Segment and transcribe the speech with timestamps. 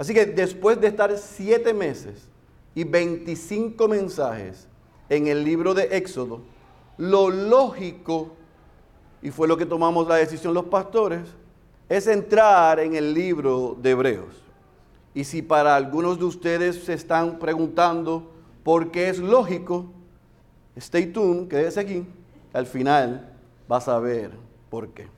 [0.00, 2.26] Así que después de estar siete meses
[2.74, 4.66] y 25 mensajes
[5.10, 6.40] en el libro de Éxodo,
[6.96, 8.30] lo lógico,
[9.20, 11.28] y fue lo que tomamos la decisión los pastores,
[11.86, 14.42] es entrar en el libro de Hebreos.
[15.12, 18.30] Y si para algunos de ustedes se están preguntando
[18.64, 19.84] por qué es lógico,
[20.76, 22.06] stay tuned, quédese aquí,
[22.54, 23.34] al final
[23.68, 24.30] vas a ver
[24.70, 25.08] por qué.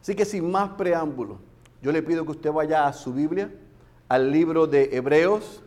[0.00, 1.47] Así que sin más preámbulo,
[1.82, 3.52] yo le pido que usted vaya a su Biblia,
[4.08, 5.62] al libro de Hebreos,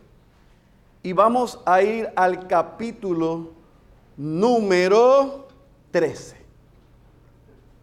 [1.02, 3.50] y vamos a ir al capítulo
[4.16, 5.46] número
[5.90, 6.36] 13.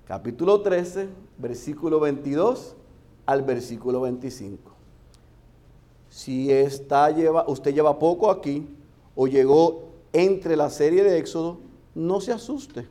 [0.08, 2.76] Capítulo 13, versículo 22
[3.26, 4.72] al versículo 25.
[6.10, 8.68] Si está, lleva, usted lleva poco aquí
[9.16, 11.60] o llegó entre la serie de Éxodo,
[11.94, 12.88] no se asuste,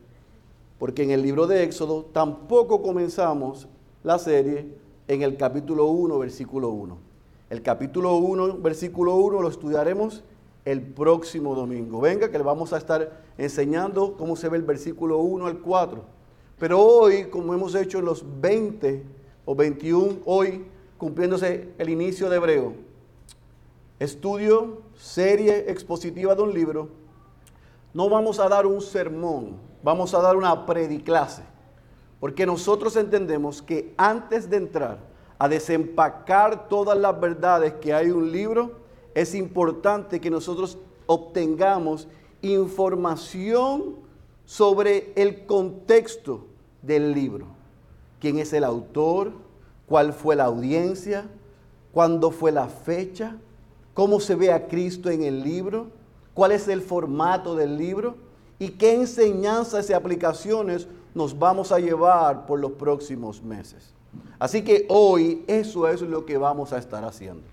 [0.77, 3.67] porque en el libro de Éxodo tampoco comenzamos
[4.03, 4.78] la serie
[5.09, 6.97] en el capítulo 1, versículo 1.
[7.49, 10.23] El capítulo 1, versículo 1 lo estudiaremos
[10.65, 11.99] el próximo domingo.
[11.99, 16.03] Venga, que le vamos a estar enseñando cómo se ve el versículo 1 al 4.
[16.59, 19.03] Pero hoy, como hemos hecho en los 20
[19.45, 20.65] o 21, hoy
[20.99, 22.73] cumpliéndose el inicio de Hebreo,
[23.97, 26.89] estudio, serie expositiva de un libro,
[27.95, 31.41] no vamos a dar un sermón, vamos a dar una prediclase.
[32.19, 34.99] Porque nosotros entendemos que antes de entrar
[35.37, 38.71] a desempacar todas las verdades que hay en un libro,
[39.15, 42.07] es importante que nosotros obtengamos
[42.41, 43.95] información
[44.45, 46.45] sobre el contexto
[46.81, 47.45] del libro.
[48.19, 49.31] ¿Quién es el autor?
[49.87, 51.25] ¿Cuál fue la audiencia?
[51.93, 53.37] ¿Cuándo fue la fecha?
[53.93, 55.87] ¿Cómo se ve a Cristo en el libro?
[56.33, 58.15] ¿Cuál es el formato del libro?
[58.59, 63.93] ¿Y qué enseñanzas y aplicaciones nos vamos a llevar por los próximos meses.
[64.37, 67.43] Así que hoy eso es lo que vamos a estar haciendo.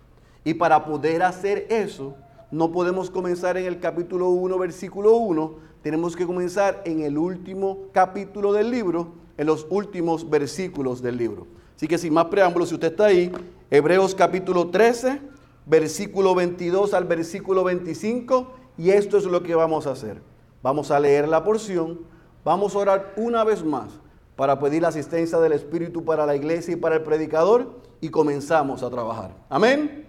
[0.45, 2.15] Y para poder hacer eso,
[2.51, 7.89] no podemos comenzar en el capítulo 1, versículo 1, tenemos que comenzar en el último
[7.93, 11.47] capítulo del libro, en los últimos versículos del libro.
[11.75, 13.33] Así que sin más preámbulos, si usted está ahí,
[13.71, 15.21] Hebreos capítulo 13,
[15.67, 20.23] versículo 22 al versículo 25, y esto es lo que vamos a hacer.
[20.63, 22.01] Vamos a leer la porción
[22.47, 23.89] Vamos a orar una vez más
[24.37, 28.85] para pedir la asistencia del Espíritu para la iglesia y para el predicador y comenzamos
[28.85, 29.35] a trabajar.
[29.49, 30.07] Amén.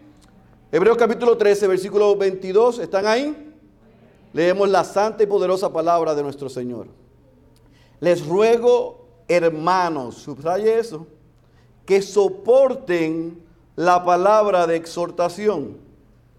[0.71, 3.55] Hebreos capítulo 13, versículo 22, ¿están ahí?
[4.33, 6.85] Leemos la santa y poderosa palabra de nuestro Señor.
[7.99, 11.07] Les ruego, hermanos, subraye eso,
[11.87, 13.41] que soporten
[13.75, 15.77] la palabra de exhortación,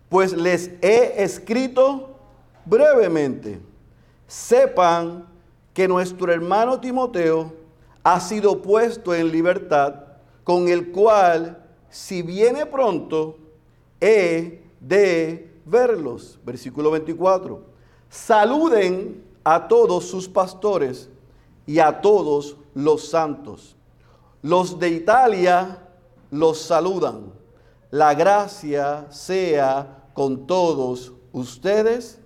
[0.09, 2.11] pues les he escrito
[2.67, 3.59] brevemente.
[4.29, 5.38] Sepan
[5.79, 7.53] que nuestro hermano Timoteo
[8.03, 9.95] ha sido puesto en libertad,
[10.43, 13.37] con el cual, si viene pronto,
[14.01, 16.37] he de verlos.
[16.45, 17.63] Versículo 24.
[18.09, 21.09] Saluden a todos sus pastores
[21.65, 23.77] y a todos los santos.
[24.43, 25.79] Los de Italia
[26.33, 27.33] los saludan.
[27.93, 32.19] La gracia sea con todos ustedes.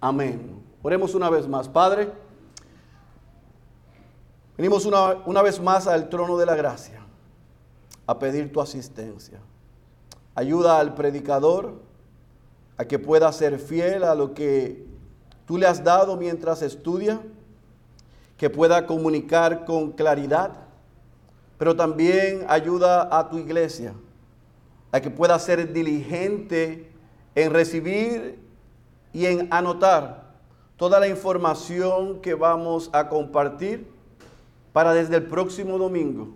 [0.00, 0.58] Amén.
[0.82, 2.23] Oremos una vez más, Padre.
[4.56, 7.00] Venimos una, vez más al trono de la gracia
[8.06, 9.40] a pedir tu asistencia.
[10.34, 11.80] Ayuda al predicador
[12.76, 14.86] a que pueda ser fiel a lo que
[15.46, 17.20] tú le has dado mientras estudia,
[18.36, 20.52] que pueda comunicar con claridad,
[21.58, 23.94] pero también ayuda a tu iglesia
[24.92, 26.92] a que pueda ser diligente
[27.34, 28.38] en recibir
[29.12, 30.34] y en anotar
[30.76, 33.93] toda la información que vamos a compartir
[34.74, 36.30] para desde el próximo domingo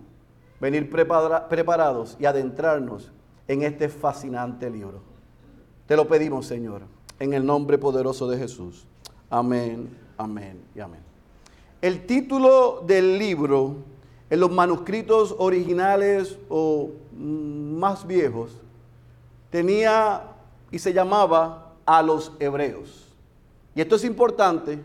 [0.61, 3.11] venir preparados y adentrarnos
[3.49, 5.01] en este fascinante libro.
[5.89, 6.83] Te lo pedimos, Señor,
[7.19, 8.87] en el nombre poderoso de Jesús.
[9.29, 11.01] Amén, amén y amén.
[11.83, 13.75] El título del libro
[14.31, 18.53] en los manuscritos originales o más viejos
[19.51, 20.23] tenía
[20.71, 23.09] y se llamaba a los hebreos.
[23.75, 24.79] Y esto es importante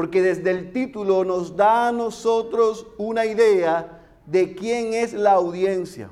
[0.00, 6.08] porque desde el título nos da a nosotros una idea de quién es la audiencia.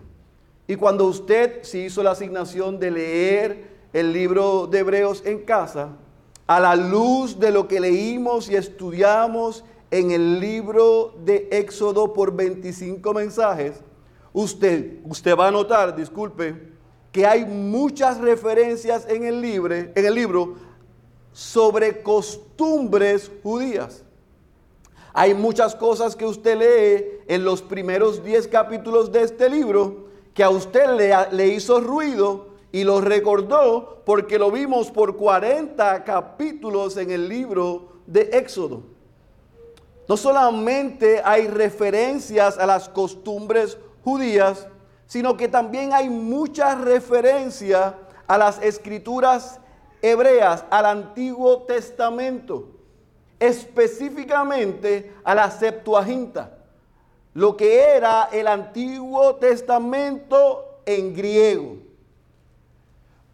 [0.66, 5.96] Y cuando usted se hizo la asignación de leer el libro de Hebreos en casa,
[6.46, 12.36] a la luz de lo que leímos y estudiamos en el libro de Éxodo por
[12.36, 13.80] 25 mensajes,
[14.34, 16.54] usted, usted va a notar, disculpe,
[17.10, 20.67] que hay muchas referencias en el, libro, en el libro
[21.38, 24.02] sobre costumbres judías.
[25.12, 30.42] Hay muchas cosas que usted lee en los primeros 10 capítulos de este libro que
[30.42, 37.12] a usted le, hizo ruido y lo recordó porque lo vimos por 40 capítulos en
[37.12, 38.82] el libro de Éxodo.
[40.08, 44.66] No solamente hay referencias a las costumbres judías,
[45.06, 47.94] sino que también hay mucha referencia
[48.26, 49.60] a las escrituras
[50.02, 52.68] hebreas, al Antiguo Testamento,
[53.40, 56.58] específicamente a la Septuaginta,
[57.34, 61.76] lo que era el Antiguo Testamento en griego.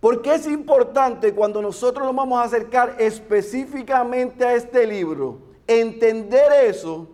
[0.00, 5.38] ¿Por qué es importante cuando nosotros nos vamos a acercar específicamente a este libro?
[5.66, 7.08] Entender eso,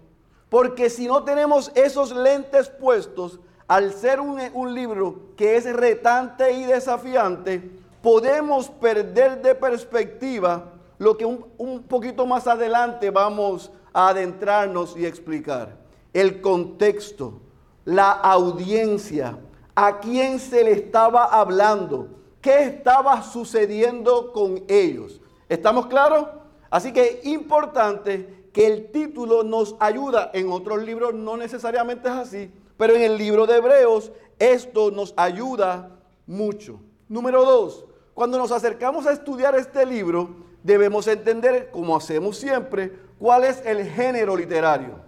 [0.49, 3.39] porque si no tenemos esos lentes puestos,
[3.69, 7.71] al ser un, un libro que es retante y desafiante,
[8.03, 15.79] podemos perder de perspectiva lo que un, poquito más adelante vamos a adentrarnos y explicar.
[16.13, 17.41] El contexto,
[17.85, 19.39] la audiencia,
[19.75, 22.09] a quién se le estaba hablando,
[22.41, 25.21] qué estaba sucediendo con ellos.
[25.49, 26.27] ¿Estamos claros?
[26.69, 30.31] Así que es importante que el título nos ayuda.
[30.35, 35.15] En otros libros no necesariamente es así, pero en el libro de Hebreos esto nos
[35.17, 35.91] ayuda
[36.27, 36.81] mucho.
[37.09, 43.45] Número dos, cuando nos acercamos a estudiar este libro, debemos entender, como hacemos siempre, cuál
[43.45, 45.01] es el género literario.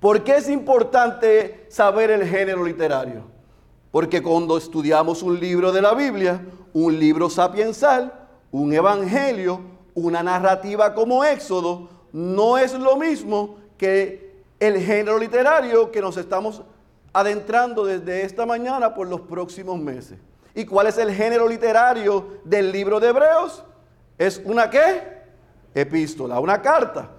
[0.00, 3.22] ¿Por qué es importante saber el género literario?
[3.92, 6.40] Porque cuando estudiamos un libro de la Biblia,
[6.72, 8.12] un libro sapiensal,
[8.50, 9.60] un evangelio,
[9.94, 16.62] una narrativa como Éxodo, no es lo mismo que el género literario que nos estamos
[17.12, 20.18] adentrando desde esta mañana por los próximos meses.
[20.54, 23.64] ¿Y cuál es el género literario del libro de Hebreos?
[24.18, 25.22] ¿Es una qué?
[25.74, 27.10] Epístola, una carta.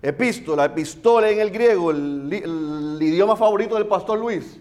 [0.00, 4.58] Epístola, epistola en el griego, el idioma favorito del pastor Luis.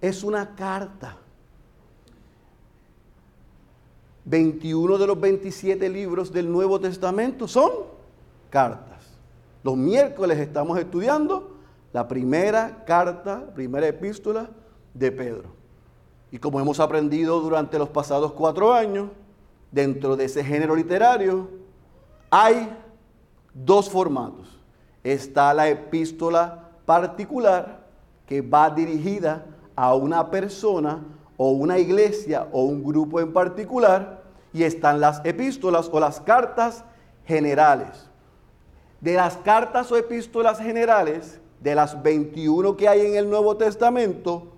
[0.00, 1.18] Es una carta.
[4.24, 7.70] 21 de los 27 libros del Nuevo Testamento son
[8.50, 9.18] cartas.
[9.64, 11.56] Los miércoles estamos estudiando
[11.92, 14.48] la primera carta, primera epístola
[14.94, 15.50] de Pedro.
[16.30, 19.10] Y como hemos aprendido durante los pasados cuatro años,
[19.70, 21.48] dentro de ese género literario
[22.30, 22.70] hay
[23.52, 24.58] dos formatos.
[25.02, 27.86] Está la epístola particular
[28.26, 29.44] que va dirigida
[29.74, 31.02] a una persona
[31.36, 34.22] o una iglesia o un grupo en particular
[34.52, 36.84] y están las epístolas o las cartas
[37.26, 38.08] generales.
[39.00, 44.51] De las cartas o epístolas generales, de las 21 que hay en el Nuevo Testamento,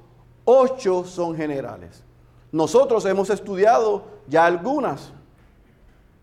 [0.44, 2.02] ocho son generales.
[2.52, 5.12] Nosotros hemos estudiado ya algunas.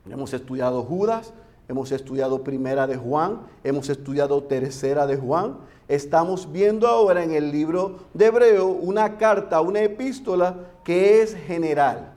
[0.09, 1.33] Hemos estudiado Judas,
[1.67, 5.57] hemos estudiado Primera de Juan, hemos estudiado Tercera de Juan.
[5.87, 12.13] Estamos viendo ahora en el libro de Hebreo una carta, una epístola que es general.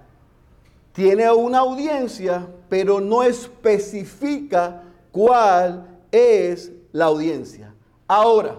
[0.93, 7.75] Tiene una audiencia, pero no especifica cuál es la audiencia.
[8.06, 8.59] Ahora,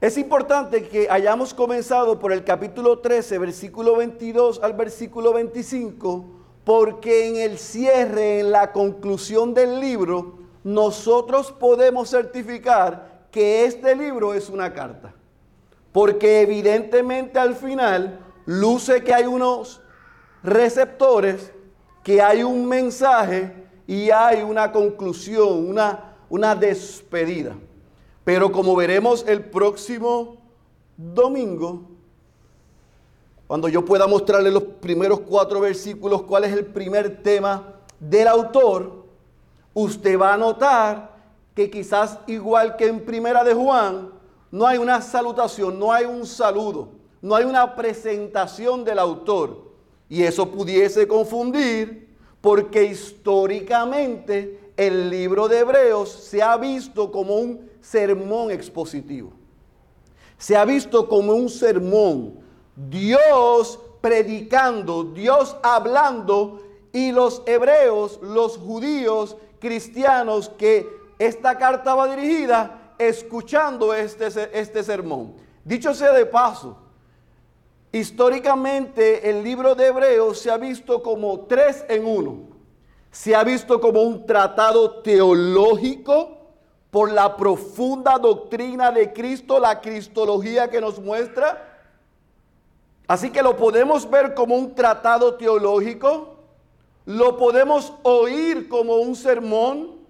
[0.00, 6.24] es importante que hayamos comenzado por el capítulo 13, versículo 22 al versículo 25,
[6.64, 14.32] porque en el cierre, en la conclusión del libro, nosotros podemos certificar que este libro
[14.32, 15.12] es una carta.
[15.92, 19.82] Porque evidentemente al final luce que hay unos
[20.42, 21.52] receptores,
[22.02, 23.52] que hay un mensaje
[23.86, 27.54] y hay una conclusión, una, una despedida.
[28.32, 30.36] Pero como veremos el próximo
[30.96, 31.82] domingo,
[33.48, 39.04] cuando yo pueda mostrarle los primeros cuatro versículos, cuál es el primer tema del autor,
[39.74, 41.10] usted va a notar
[41.56, 44.10] que quizás igual que en Primera de Juan,
[44.52, 49.72] no hay una salutación, no hay un saludo, no hay una presentación del autor.
[50.08, 57.70] Y eso pudiese confundir porque históricamente el libro de Hebreos se ha visto como un
[57.82, 59.30] sermón expositivo.
[60.38, 62.40] Se ha visto como un sermón.
[62.74, 66.62] Dios predicando, Dios hablando
[66.94, 75.34] y los hebreos, los judíos, cristianos que esta carta va dirigida, escuchando este, este sermón.
[75.62, 76.78] Dicho sea de paso,
[77.92, 82.49] históricamente el libro de Hebreos se ha visto como tres en uno.
[83.10, 86.40] Se ha visto como un tratado teológico,
[86.90, 91.66] por la profunda doctrina de Cristo, la cristología que nos muestra.
[93.06, 96.36] Así que lo podemos ver como un tratado teológico,
[97.06, 100.00] lo podemos oír como un sermón.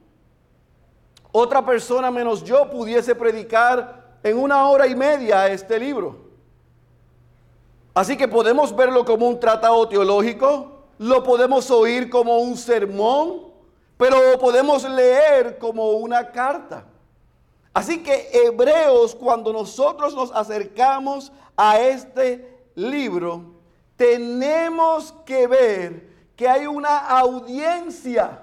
[1.33, 6.16] Otra persona menos yo pudiese predicar en una hora y media este libro.
[7.95, 10.69] Así que podemos verlo como un tratado teológico,
[11.00, 13.47] lo podemos oír como un sermón,
[13.97, 16.85] pero podemos leer como una carta.
[17.73, 23.54] Así que Hebreos, cuando nosotros nos acercamos a este libro,
[23.97, 28.42] tenemos que ver que hay una audiencia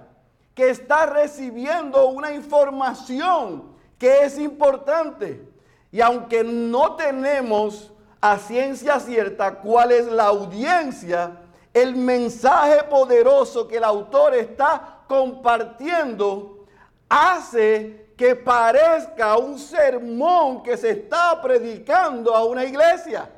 [0.55, 3.65] que está recibiendo una información
[3.99, 5.47] que es importante.
[5.91, 11.43] Y aunque no tenemos a ciencia cierta cuál es la audiencia,
[11.81, 16.65] el mensaje poderoso que el autor está compartiendo
[17.09, 23.29] hace que parezca un sermón que se está predicando a una iglesia.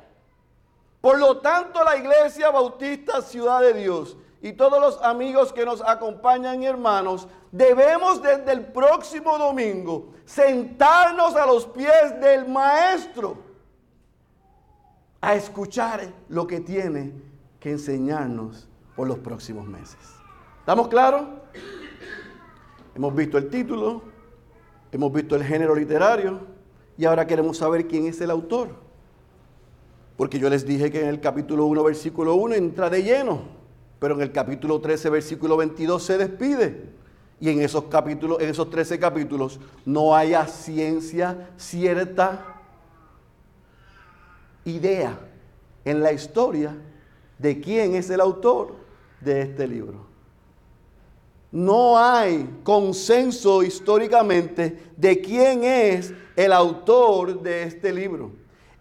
[1.00, 5.82] Por lo tanto, la iglesia bautista Ciudad de Dios y todos los amigos que nos
[5.82, 13.36] acompañan, hermanos, debemos desde el próximo domingo sentarnos a los pies del maestro
[15.20, 17.29] a escuchar lo que tiene
[17.60, 19.98] que enseñarnos por los próximos meses.
[20.58, 21.22] ¿Estamos claros?
[22.94, 24.02] Hemos visto el título,
[24.90, 26.40] hemos visto el género literario
[26.96, 28.70] y ahora queremos saber quién es el autor.
[30.16, 33.42] Porque yo les dije que en el capítulo 1, versículo 1 entra de lleno,
[33.98, 36.90] pero en el capítulo 13, versículo 22 se despide.
[37.40, 42.60] Y en esos capítulos, en esos 13 capítulos, no haya ciencia cierta
[44.66, 45.18] idea
[45.86, 46.76] en la historia
[47.40, 48.74] de quién es el autor
[49.20, 50.06] de este libro.
[51.50, 58.30] No hay consenso históricamente de quién es el autor de este libro.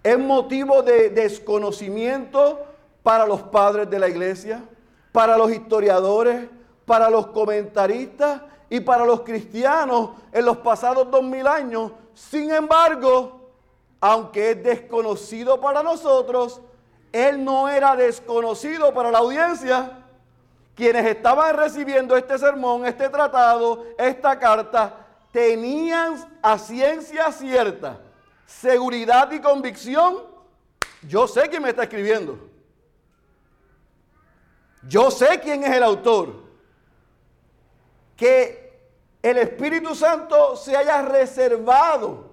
[0.04, 2.60] Es motivo de desconocimiento
[3.02, 4.64] para los padres de la iglesia,
[5.12, 6.48] para los historiadores,
[6.86, 11.94] para los comentaristas y para los cristianos en los pasados dos mil años.
[12.14, 13.50] Sin embargo,
[14.02, 16.62] aunque es desconocido para nosotros,
[17.12, 20.06] él no era desconocido para la audiencia.
[20.76, 28.00] Quienes estaban recibiendo este sermón, este tratado, esta carta, tenían a ciencia cierta
[28.46, 30.24] seguridad y convicción.
[31.08, 32.50] Yo sé quién me está escribiendo.
[34.88, 36.50] Yo sé quién es el autor
[38.16, 38.70] que
[39.22, 42.32] el Espíritu Santo se haya reservado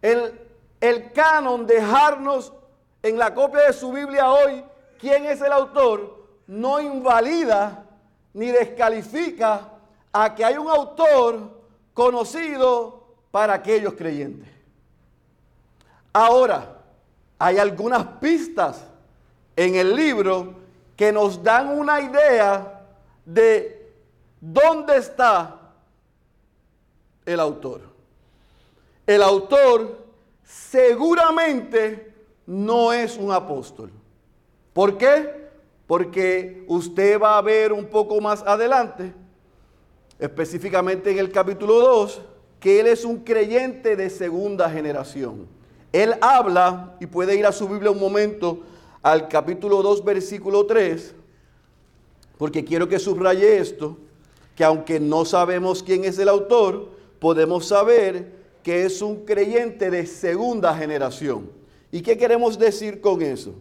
[0.00, 0.40] el,
[0.80, 2.52] el canon, dejarnos
[3.02, 4.64] en la copia de su Biblia hoy
[4.98, 7.84] quién es el autor, no invalida
[8.34, 9.68] ni descalifica
[10.12, 11.62] a que hay un autor
[11.94, 14.48] conocido para aquellos creyentes.
[16.12, 16.78] Ahora,
[17.38, 18.84] hay algunas pistas
[19.56, 20.54] en el libro
[20.96, 22.84] que nos dan una idea
[23.24, 23.82] de
[24.44, 25.56] ¿Dónde está
[27.24, 27.82] el autor?
[29.06, 30.04] El autor
[30.42, 32.11] seguramente
[32.46, 33.90] no es un apóstol.
[34.72, 35.48] ¿Por qué?
[35.86, 39.12] Porque usted va a ver un poco más adelante,
[40.18, 42.22] específicamente en el capítulo 2,
[42.60, 45.46] que él es un creyente de segunda generación.
[45.92, 48.60] Él habla, y puede ir a su Biblia un momento,
[49.02, 51.14] al capítulo 2, versículo 3,
[52.38, 53.98] porque quiero que subraye esto
[54.54, 58.32] que aunque no sabemos quién es el autor, podemos saber
[58.62, 61.61] que es un creyente de segunda generación.
[61.92, 63.52] ¿Y qué queremos decir con eso?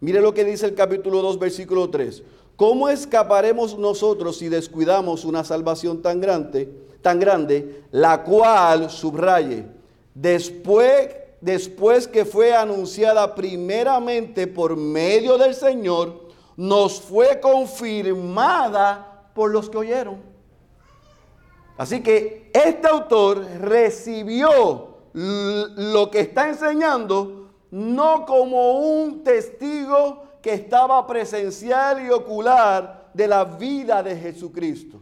[0.00, 2.22] Mire lo que dice el capítulo 2, versículo 3.
[2.56, 6.68] ¿Cómo escaparemos nosotros si descuidamos una salvación tan grande,
[7.00, 9.66] tan grande, la cual, subraye,
[10.14, 11.10] después,
[11.40, 19.78] después que fue anunciada primeramente por medio del Señor, nos fue confirmada por los que
[19.78, 20.20] oyeron.
[21.78, 27.39] Así que este autor recibió lo que está enseñando
[27.70, 35.00] no como un testigo que estaba presencial y ocular de la vida de Jesucristo.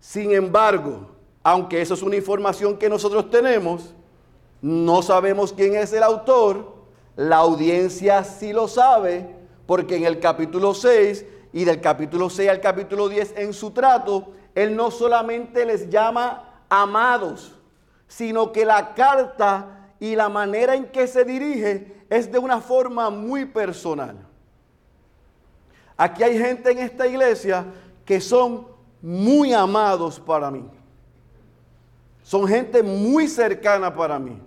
[0.00, 1.08] Sin embargo,
[1.42, 3.94] aunque eso es una información que nosotros tenemos,
[4.62, 6.74] no sabemos quién es el autor,
[7.16, 9.34] la audiencia sí lo sabe,
[9.66, 14.32] porque en el capítulo 6 y del capítulo 6 al capítulo 10 en su trato,
[14.54, 17.52] él no solamente les llama amados,
[18.08, 23.10] sino que la carta y la manera en que se dirige es de una forma
[23.10, 24.16] muy personal.
[25.96, 27.64] Aquí hay gente en esta iglesia
[28.04, 28.66] que son
[29.00, 30.64] muy amados para mí.
[32.22, 34.38] Son gente muy cercana para mí.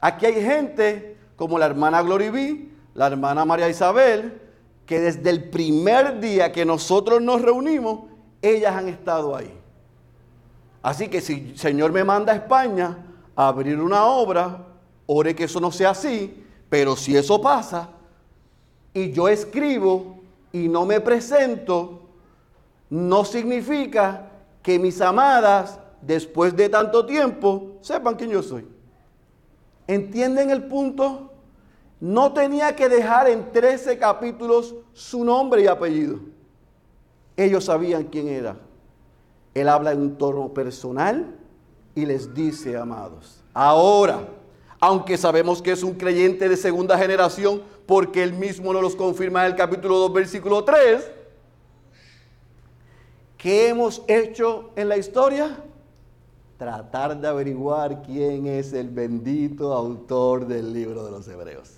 [0.00, 4.40] Aquí hay gente como la hermana Glory B, la hermana María Isabel,
[4.86, 8.10] que desde el primer día que nosotros nos reunimos,
[8.42, 9.58] ellas han estado ahí.
[10.82, 12.98] Así que si el Señor me manda a España
[13.34, 14.66] a abrir una obra,
[15.06, 17.90] ore que eso no sea así, Pero si eso pasa
[18.92, 20.18] y yo escribo
[20.50, 22.00] y no me presento,
[22.90, 24.30] no significa
[24.62, 28.66] que mis amadas, después de tanto tiempo, sepan quién yo soy.
[29.86, 31.30] ¿Entienden el punto?
[32.00, 36.18] No tenía que dejar en 13 capítulos su nombre y apellido.
[37.36, 38.56] Ellos sabían quién era.
[39.54, 41.36] Él habla en un tono personal
[41.94, 44.26] y les dice, amados, ahora,
[44.84, 49.40] aunque sabemos que es un creyente de segunda generación, porque él mismo nos los confirma
[49.46, 51.10] en el capítulo 2, versículo 3,
[53.38, 55.56] ¿qué hemos hecho en la historia?
[56.58, 61.70] Tratar de averiguar quién es el bendito autor del libro de los Hebreos.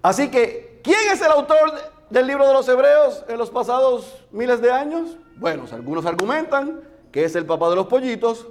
[0.00, 1.72] Así que, ¿quién es el autor
[2.08, 5.18] del libro de los Hebreos en los pasados miles de años?
[5.36, 6.80] Bueno, algunos argumentan
[7.12, 8.46] que es el papá de los pollitos,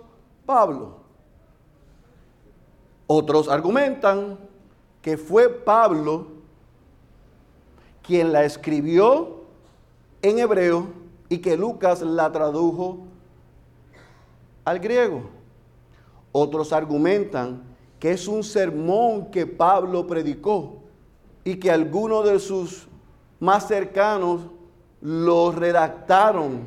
[0.46, 1.09] Pablo.
[3.12, 4.38] Otros argumentan
[5.02, 6.28] que fue Pablo
[8.04, 9.46] quien la escribió
[10.22, 10.90] en hebreo
[11.28, 13.00] y que Lucas la tradujo
[14.64, 15.24] al griego.
[16.32, 17.64] Otros argumentan
[18.00, 20.76] que es un sermón que Pablo predicó
[21.44, 22.88] y que algunos de sus
[23.40, 24.42] más cercanos
[25.02, 26.60] lo redactaron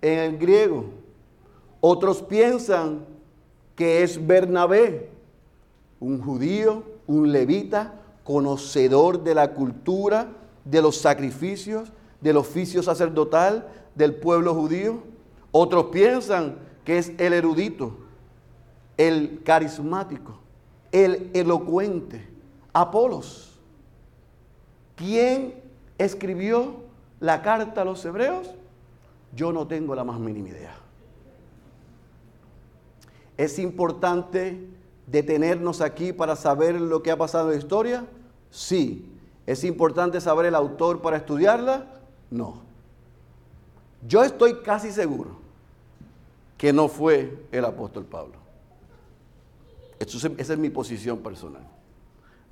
[0.00, 0.86] en el griego.
[1.80, 3.06] Otros piensan
[3.76, 5.11] que es Bernabé,
[6.02, 7.94] un judío, un levita,
[8.24, 10.28] conocedor de la cultura,
[10.64, 14.98] de los sacrificios, del oficio sacerdotal del pueblo judío.
[15.52, 17.96] Otros piensan que es el erudito,
[18.96, 20.38] el carismático,
[20.90, 22.28] el elocuente,
[22.72, 23.60] Apolos.
[24.96, 25.54] ¿Quién
[25.98, 26.76] escribió
[27.20, 28.50] la carta a los hebreos?
[29.34, 30.74] Yo no tengo la más mínima idea.
[33.36, 34.68] Es importante
[35.12, 38.06] detenernos aquí para saber lo que ha pasado en la historia?
[38.50, 39.08] Sí.
[39.46, 41.86] ¿Es importante saber el autor para estudiarla?
[42.30, 42.62] No.
[44.08, 45.36] Yo estoy casi seguro
[46.56, 48.34] que no fue el apóstol Pablo.
[49.98, 51.62] esa es mi posición personal.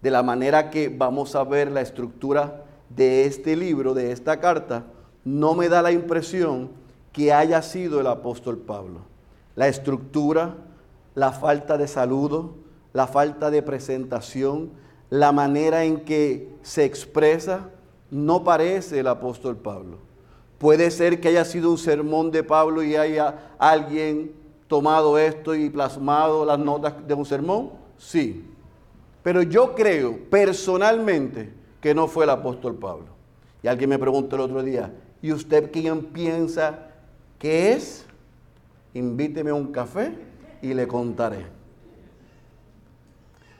[0.03, 4.85] De la manera que vamos a ver la estructura de este libro, de esta carta,
[5.25, 6.71] no me da la impresión
[7.13, 9.01] que haya sido el apóstol Pablo.
[9.57, 10.57] La estructura,
[11.15, 12.55] la falta de saludo,
[12.93, 14.71] la falta de presentación,
[15.11, 17.69] la manera en que se expresa,
[18.11, 19.99] no parece el apóstol Pablo.
[20.59, 24.33] Puede ser que haya sido un sermón de Pablo y haya alguien
[24.69, 27.71] tomado esto y plasmado las notas de un sermón.
[27.97, 28.45] Sí.
[29.23, 33.07] Pero yo creo personalmente que no fue el apóstol Pablo.
[33.63, 34.93] Y alguien me preguntó el otro día,
[35.23, 36.91] ¿y usted quién piensa
[37.39, 38.07] que es?
[38.95, 40.30] Invíteme a un café
[40.63, 41.47] y le contaré.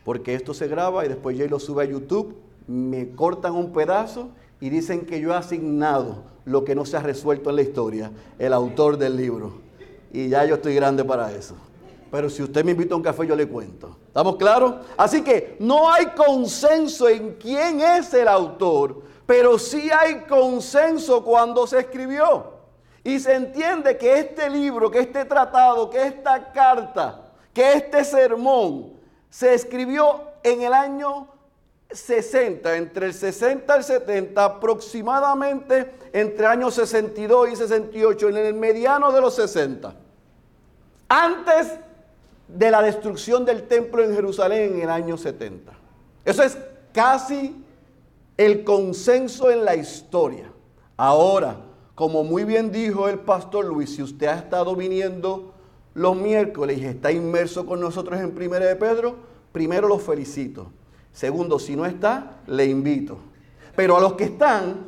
[0.05, 2.37] Porque esto se graba y después yo lo sube a YouTube,
[2.67, 7.01] me cortan un pedazo y dicen que yo he asignado lo que no se ha
[7.01, 9.53] resuelto en la historia, el autor del libro.
[10.13, 11.55] Y ya yo estoy grande para eso.
[12.11, 13.97] Pero si usted me invita a un café, yo le cuento.
[14.09, 14.75] ¿Estamos claros?
[14.97, 21.67] Así que no hay consenso en quién es el autor, pero sí hay consenso cuando
[21.69, 22.50] se escribió.
[23.03, 28.93] Y se entiende que este libro, que este tratado, que esta carta, que este sermón
[29.31, 31.29] se escribió en el año
[31.91, 38.55] 60, entre el 60 y el 70, aproximadamente entre años 62 y 68, en el
[38.55, 39.95] mediano de los 60.
[41.09, 41.79] Antes
[42.47, 45.73] de la destrucción del templo en Jerusalén en el año 70.
[46.25, 46.59] Eso es
[46.93, 47.65] casi
[48.37, 50.51] el consenso en la historia.
[50.97, 51.57] Ahora,
[52.01, 55.53] como muy bien dijo el pastor Luis, si usted ha estado viniendo
[55.93, 59.17] los miércoles y está inmerso con nosotros en Primera de Pedro,
[59.53, 60.73] primero los felicito.
[61.13, 63.19] Segundo, si no está, le invito.
[63.77, 64.87] Pero a los que están,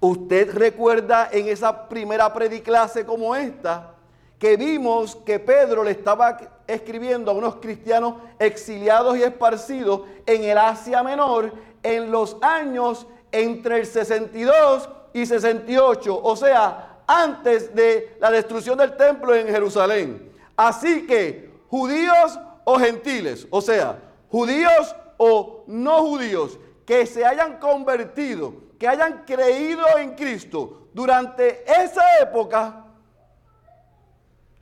[0.00, 3.96] usted recuerda en esa primera prediclase como esta,
[4.38, 10.56] que vimos que Pedro le estaba escribiendo a unos cristianos exiliados y esparcidos en el
[10.56, 18.30] Asia Menor en los años entre el 62 y 68, o sea, antes de la
[18.30, 20.32] destrucción del templo en Jerusalén.
[20.56, 23.98] Así que judíos o gentiles, o sea,
[24.30, 32.02] judíos o no judíos, que se hayan convertido, que hayan creído en Cristo durante esa
[32.20, 32.84] época,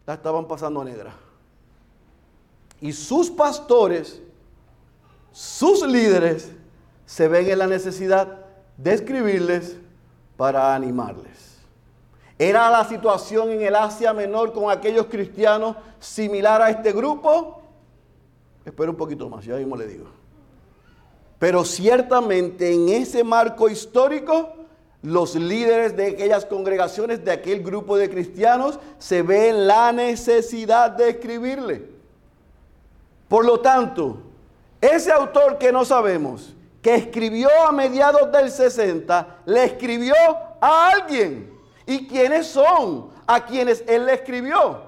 [0.07, 1.15] la estaban pasando negra.
[2.81, 4.23] Y sus pastores,
[5.33, 6.51] sus líderes,
[7.05, 8.39] se ven en la necesidad
[8.77, 9.77] de escribirles
[10.39, 11.59] para animarles.
[12.39, 17.61] ¿Era la situación en el Asia Menor con aquellos cristianos similar a este grupo?
[18.65, 20.07] Espero un poquito más, ya mismo le digo.
[21.41, 24.51] Pero ciertamente en ese marco histórico,
[25.03, 31.09] los líderes de aquellas congregaciones, de aquel grupo de cristianos, se ven la necesidad de
[31.11, 31.85] escribirle.
[33.27, 34.19] Por lo tanto,
[34.81, 40.15] ese autor que no sabemos, que escribió a mediados del 60, le escribió
[40.61, 41.53] a alguien.
[41.87, 44.83] ¿Y quiénes son a quienes él le escribió?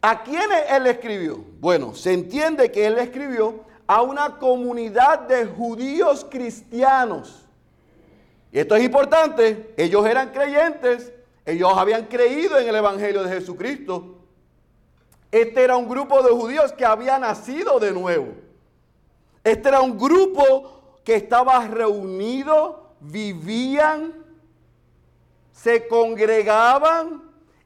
[0.00, 1.44] ¿A quiénes él escribió?
[1.60, 7.46] Bueno, se entiende que él escribió a una comunidad de judíos cristianos.
[8.50, 11.12] Y esto es importante, ellos eran creyentes,
[11.44, 14.18] ellos habían creído en el Evangelio de Jesucristo.
[15.30, 18.34] Este era un grupo de judíos que había nacido de nuevo.
[19.44, 24.14] Este era un grupo que estaba reunido, vivían,
[25.52, 27.22] se congregaban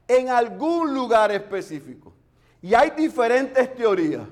[0.07, 2.13] en algún lugar específico.
[2.61, 4.27] Y hay diferentes teorías.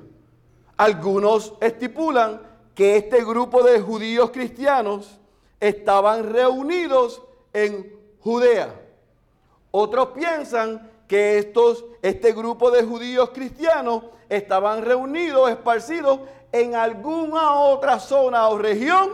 [0.77, 2.41] Algunos estipulan
[2.73, 5.19] que este grupo de judíos cristianos
[5.60, 7.21] estaban reunidos
[7.53, 8.81] en Judea.
[9.71, 16.21] Otros piensan que estos, este grupo de judíos cristianos estaban reunidos, esparcidos
[16.55, 19.09] en alguna otra zona o región,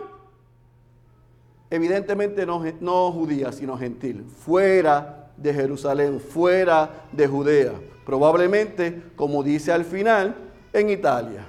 [1.72, 7.74] evidentemente no, no judía, sino gentil, fuera de Jerusalén, fuera de Judea,
[8.06, 10.36] probablemente, como dice al final,
[10.72, 11.48] en Italia.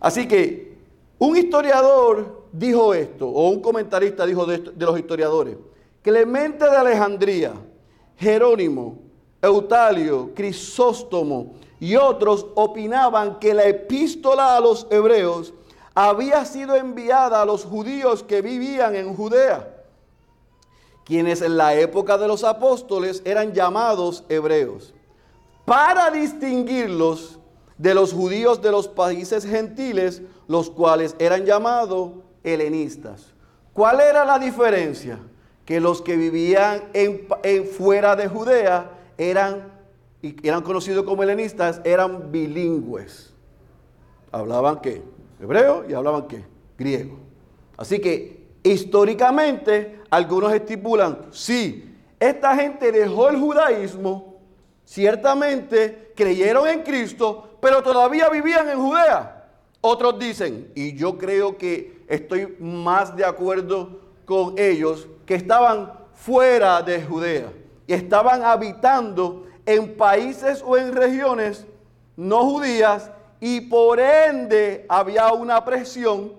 [0.00, 0.76] Así que
[1.18, 5.56] un historiador dijo esto, o un comentarista dijo de, de los historiadores,
[6.02, 7.52] Clemente de Alejandría,
[8.16, 8.98] Jerónimo,
[9.40, 15.52] Eutalio, Crisóstomo y otros opinaban que la epístola a los hebreos
[15.94, 19.74] había sido enviada a los judíos que vivían en Judea,
[21.04, 24.94] quienes en la época de los apóstoles eran llamados hebreos,
[25.64, 27.38] para distinguirlos
[27.78, 33.34] de los judíos de los países gentiles, los cuales eran llamados helenistas.
[33.72, 35.18] ¿Cuál era la diferencia?
[35.64, 37.26] Que los que vivían en,
[37.66, 39.72] fuera de Judea eran,
[40.42, 43.34] eran conocidos como helenistas, eran bilingües.
[44.32, 45.02] Hablaban qué?
[45.40, 46.44] Hebreo y hablaban qué?
[46.78, 47.18] Griego.
[47.76, 54.40] Así que históricamente algunos estipulan, sí, esta gente dejó el judaísmo,
[54.84, 59.46] ciertamente creyeron en Cristo, pero todavía vivían en Judea.
[59.80, 66.80] Otros dicen, y yo creo que estoy más de acuerdo con ellos, que estaban fuera
[66.82, 67.52] de Judea
[67.86, 71.66] y estaban habitando en países o en regiones
[72.16, 76.32] no judías y por ende había una presión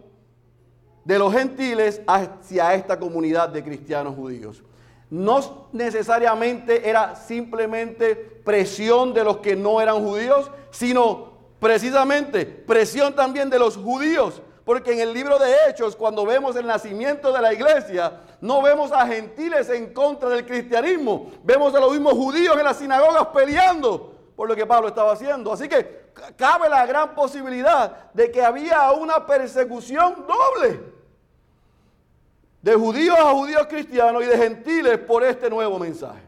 [1.03, 4.63] de los gentiles hacia esta comunidad de cristianos judíos.
[5.09, 13.49] No necesariamente era simplemente presión de los que no eran judíos, sino precisamente presión también
[13.49, 17.53] de los judíos porque en el libro de Hechos, cuando vemos el nacimiento de la
[17.53, 21.31] iglesia, no vemos a gentiles en contra del cristianismo.
[21.43, 25.53] Vemos a los mismos judíos en las sinagogas peleando por lo que Pablo estaba haciendo.
[25.53, 30.81] Así que cabe la gran posibilidad de que había una persecución doble
[32.63, 36.24] de judíos a judíos cristianos y de gentiles por este nuevo mensaje.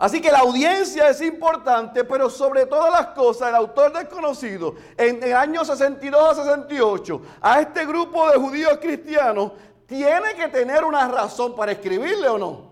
[0.00, 5.22] Así que la audiencia es importante, pero sobre todas las cosas, el autor desconocido, en
[5.22, 9.52] el año 62 a 68, a este grupo de judíos cristianos,
[9.84, 12.70] tiene que tener una razón para escribirle o no.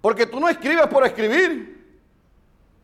[0.00, 1.84] Porque tú no escribes por escribir.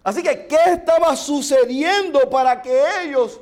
[0.02, 3.40] Así que, ¿qué estaba sucediendo para que ellos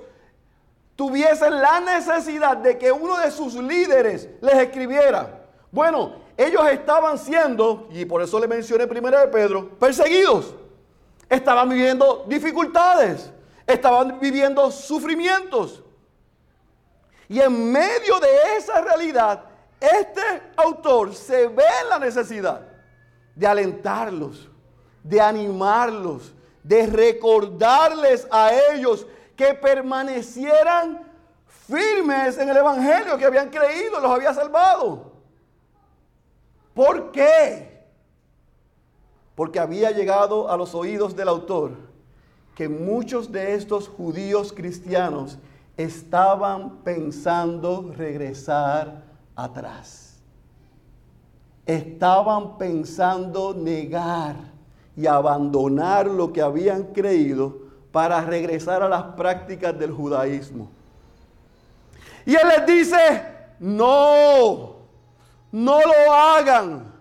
[0.96, 5.46] tuviesen la necesidad de que uno de sus líderes les escribiera?
[5.72, 10.54] Bueno, ellos estaban siendo, y por eso le mencioné primero de Pedro, perseguidos.
[11.28, 13.28] Estaban viviendo dificultades,
[13.66, 15.82] estaban viviendo sufrimientos.
[17.28, 19.42] Y en medio de esa realidad,
[19.80, 20.22] este
[20.56, 22.60] autor se ve la necesidad
[23.34, 24.48] de alentarlos,
[25.02, 31.04] de animarlos, de recordarles a ellos que permanecieran
[31.66, 35.07] firmes en el Evangelio que habían creído, los había salvado.
[36.78, 37.82] ¿Por qué?
[39.34, 41.72] Porque había llegado a los oídos del autor
[42.54, 45.38] que muchos de estos judíos cristianos
[45.76, 49.02] estaban pensando regresar
[49.34, 50.20] atrás.
[51.66, 54.36] Estaban pensando negar
[54.96, 57.58] y abandonar lo que habían creído
[57.90, 60.70] para regresar a las prácticas del judaísmo.
[62.24, 63.22] Y él les dice,
[63.58, 64.77] no,
[65.52, 66.94] no lo hagan.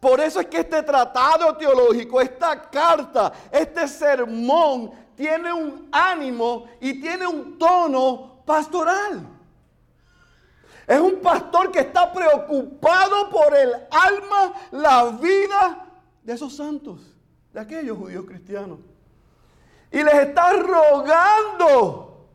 [0.00, 7.00] Por eso es que este tratado teológico, esta carta, este sermón tiene un ánimo y
[7.00, 9.24] tiene un tono pastoral.
[10.86, 15.86] Es un pastor que está preocupado por el alma, la vida
[16.22, 17.00] de esos santos,
[17.52, 18.80] de aquellos judíos cristianos.
[19.92, 22.26] Y les está rogando,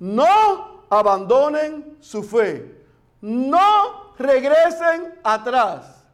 [0.00, 2.77] no abandonen su fe,
[3.20, 6.04] no regresen atrás.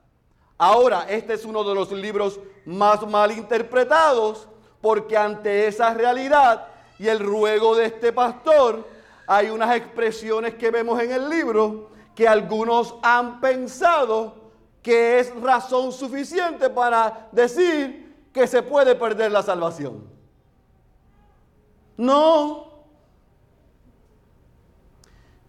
[0.56, 4.48] Ahora, este es uno de los libros más mal interpretados
[4.80, 8.86] porque ante esa realidad y el ruego de este pastor,
[9.26, 14.44] hay unas expresiones que vemos en el libro que algunos han pensado
[14.82, 20.06] que es razón suficiente para decir que se puede perder la salvación.
[21.96, 22.84] No.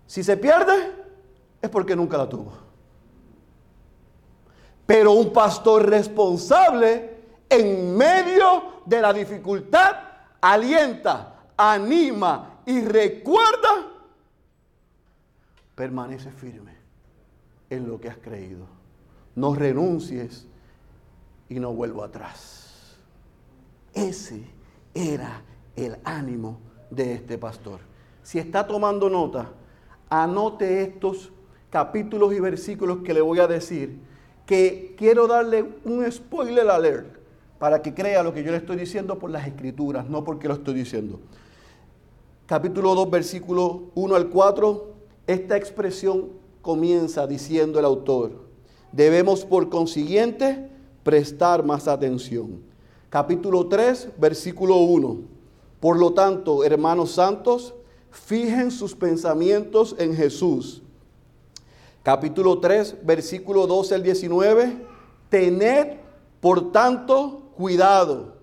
[0.07, 1.04] Si se pierde,
[1.65, 2.51] es porque nunca la tuvo.
[4.85, 7.15] Pero un pastor responsable
[7.49, 9.95] en medio de la dificultad
[10.41, 13.91] alienta, anima y recuerda,
[15.73, 16.75] permanece firme
[17.69, 18.67] en lo que has creído.
[19.35, 20.47] No renuncies
[21.49, 22.97] y no vuelvo atrás.
[23.93, 24.43] Ese
[24.93, 25.41] era
[25.75, 27.79] el ánimo de este pastor.
[28.23, 29.51] Si está tomando nota,
[30.09, 31.31] anote estos
[31.75, 33.99] capítulos y versículos que le voy a decir,
[34.45, 37.17] que quiero darle un spoiler alert
[37.59, 40.53] para que crea lo que yo le estoy diciendo por las escrituras, no porque lo
[40.53, 41.19] estoy diciendo
[42.45, 44.85] capítulo 2, versículo 1 al 4,
[45.27, 46.29] esta expresión
[46.61, 48.31] comienza diciendo el autor,
[48.93, 50.69] debemos por consiguiente
[51.03, 52.61] prestar más atención.
[53.09, 55.17] Capítulo 3, versículo 1,
[55.81, 57.73] por lo tanto, hermanos santos,
[58.11, 60.81] fijen sus pensamientos en Jesús.
[62.05, 64.77] Capítulo 3, versículo 12 al 19,
[65.27, 65.97] tened
[66.39, 68.35] por tanto cuidado.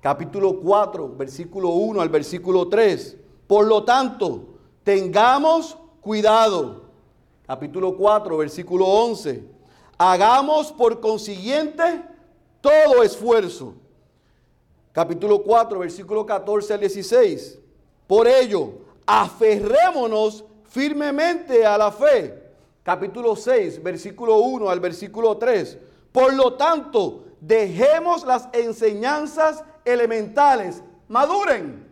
[0.00, 6.86] Capítulo 4, versículo 1 al versículo 3, por lo tanto, tengamos cuidado.
[7.46, 9.44] Capítulo 4, versículo 11.
[9.96, 12.02] Hagamos por consiguiente
[12.60, 13.74] todo esfuerzo.
[14.90, 17.56] Capítulo 4, versículo 14 al 16.
[18.08, 22.39] Por ello, aferrémonos firmemente a la fe.
[22.82, 25.78] Capítulo 6, versículo 1 al versículo 3.
[26.12, 31.90] Por lo tanto, dejemos las enseñanzas elementales, maduren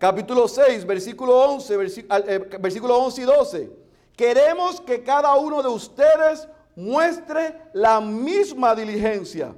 [0.00, 3.70] capítulo 6, versículo 11, eh, versículo 11 y 12.
[4.16, 9.54] Queremos que cada uno de ustedes muestre la misma diligencia.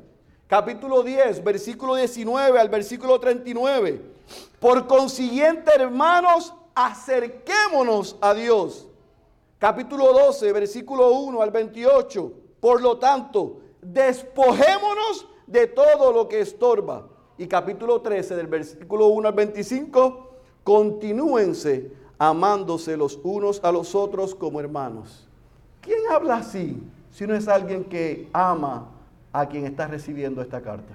[0.49, 4.03] Capítulo 10, versículo 19 al versículo 39.
[4.59, 8.89] Por consiguiente, hermanos, acerquémonos a Dios.
[9.63, 12.33] Capítulo 12, versículo 1 al 28.
[12.59, 17.07] Por lo tanto, despojémonos de todo lo que estorba.
[17.39, 20.31] Y capítulo 13, del versículo 1 al 25
[20.65, 25.29] continúense amándose los unos a los otros como hermanos.
[25.81, 28.89] ¿Quién habla así si no es alguien que ama
[29.33, 30.95] a quien está recibiendo esta carta?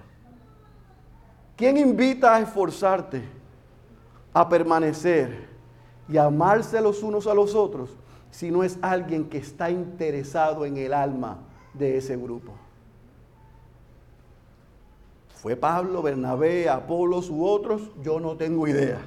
[1.55, 3.23] ¿Quién invita a esforzarte,
[4.33, 5.47] a permanecer
[6.09, 7.95] y amarse los unos a los otros
[8.31, 11.39] si no es alguien que está interesado en el alma
[11.73, 12.53] de ese grupo?
[15.35, 17.91] ¿Fue Pablo, Bernabé, Apolos u otros?
[18.01, 19.01] Yo no tengo idea.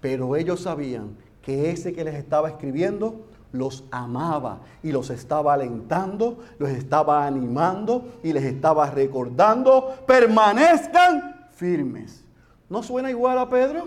[0.00, 6.38] Pero ellos sabían que ese que les estaba escribiendo los amaba y los estaba alentando,
[6.58, 12.24] los estaba animando y les estaba recordando, permanezcan firmes.
[12.68, 13.86] ¿No suena igual a Pedro?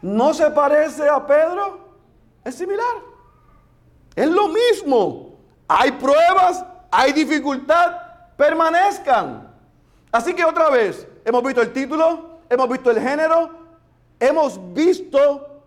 [0.00, 1.83] ¿No se parece a Pedro?
[2.44, 3.02] Es similar.
[4.14, 5.38] Es lo mismo.
[5.66, 7.96] Hay pruebas, hay dificultad,
[8.36, 9.52] permanezcan.
[10.12, 13.64] Así que otra vez, hemos visto el título, hemos visto el género,
[14.20, 15.62] Hemos visto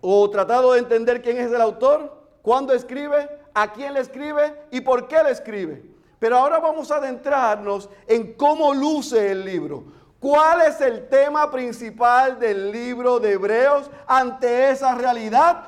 [0.00, 2.12] o tratado de entender quién es el autor,
[2.42, 5.82] cuándo escribe, a quién le escribe y por qué le escribe.
[6.18, 9.84] Pero ahora vamos a adentrarnos en cómo luce el libro.
[10.24, 15.64] ¿Cuál es el tema principal del libro de Hebreos ante esa realidad?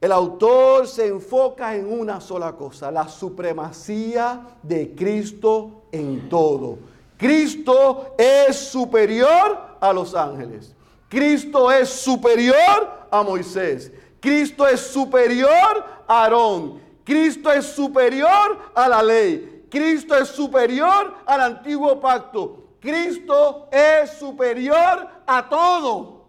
[0.00, 6.78] El autor se enfoca en una sola cosa, la supremacía de Cristo en todo.
[7.18, 10.74] Cristo es superior a los ángeles.
[11.10, 13.92] Cristo es superior a Moisés.
[14.18, 16.80] Cristo es superior a Aarón.
[17.04, 19.66] Cristo es superior a la ley.
[19.70, 22.63] Cristo es superior al antiguo pacto.
[22.84, 26.26] Cristo es superior a todo.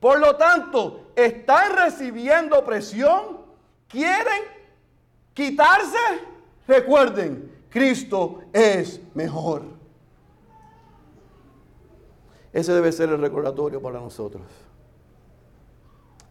[0.00, 3.38] Por lo tanto, están recibiendo presión.
[3.86, 4.42] ¿Quieren
[5.32, 5.96] quitarse?
[6.66, 9.62] Recuerden, Cristo es mejor.
[12.52, 14.42] Ese debe ser el recordatorio para nosotros.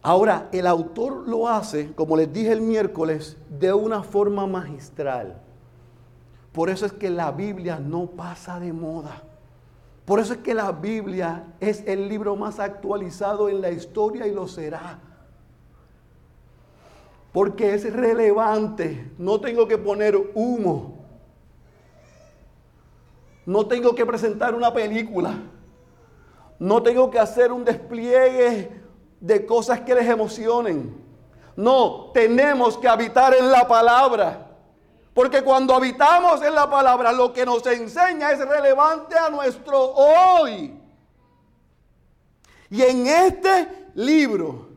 [0.02, 5.40] Ahora, el autor lo hace, como les dije el miércoles, de una forma magistral.
[6.52, 9.22] Por eso es que la Biblia no pasa de moda.
[10.04, 14.34] Por eso es que la Biblia es el libro más actualizado en la historia y
[14.34, 14.98] lo será.
[17.32, 19.12] Porque es relevante.
[19.18, 21.04] No tengo que poner humo.
[23.46, 25.34] No tengo que presentar una película.
[26.58, 28.70] No tengo que hacer un despliegue
[29.20, 30.94] de cosas que les emocionen.
[31.54, 34.49] No, tenemos que habitar en la palabra.
[35.14, 40.78] Porque cuando habitamos en la palabra, lo que nos enseña es relevante a nuestro hoy.
[42.70, 44.68] Y en este libro,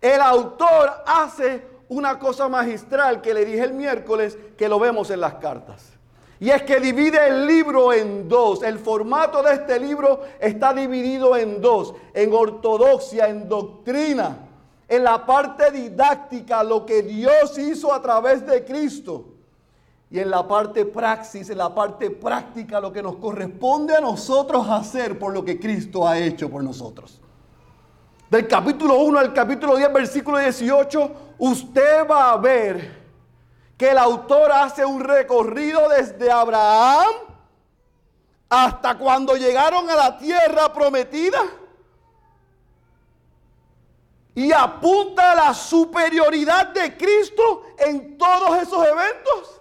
[0.00, 5.20] el autor hace una cosa magistral que le dije el miércoles, que lo vemos en
[5.20, 5.90] las cartas.
[6.38, 8.62] Y es que divide el libro en dos.
[8.62, 11.94] El formato de este libro está dividido en dos.
[12.14, 14.48] En ortodoxia, en doctrina.
[14.88, 19.26] En la parte didáctica, lo que Dios hizo a través de Cristo.
[20.10, 24.68] Y en la parte praxis, en la parte práctica, lo que nos corresponde a nosotros
[24.68, 27.20] hacer por lo que Cristo ha hecho por nosotros.
[28.28, 32.98] Del capítulo 1 al capítulo 10, versículo 18, usted va a ver
[33.76, 37.10] que el autor hace un recorrido desde Abraham
[38.48, 41.40] hasta cuando llegaron a la tierra prometida
[44.34, 49.59] y apunta a la superioridad de Cristo en todos esos eventos.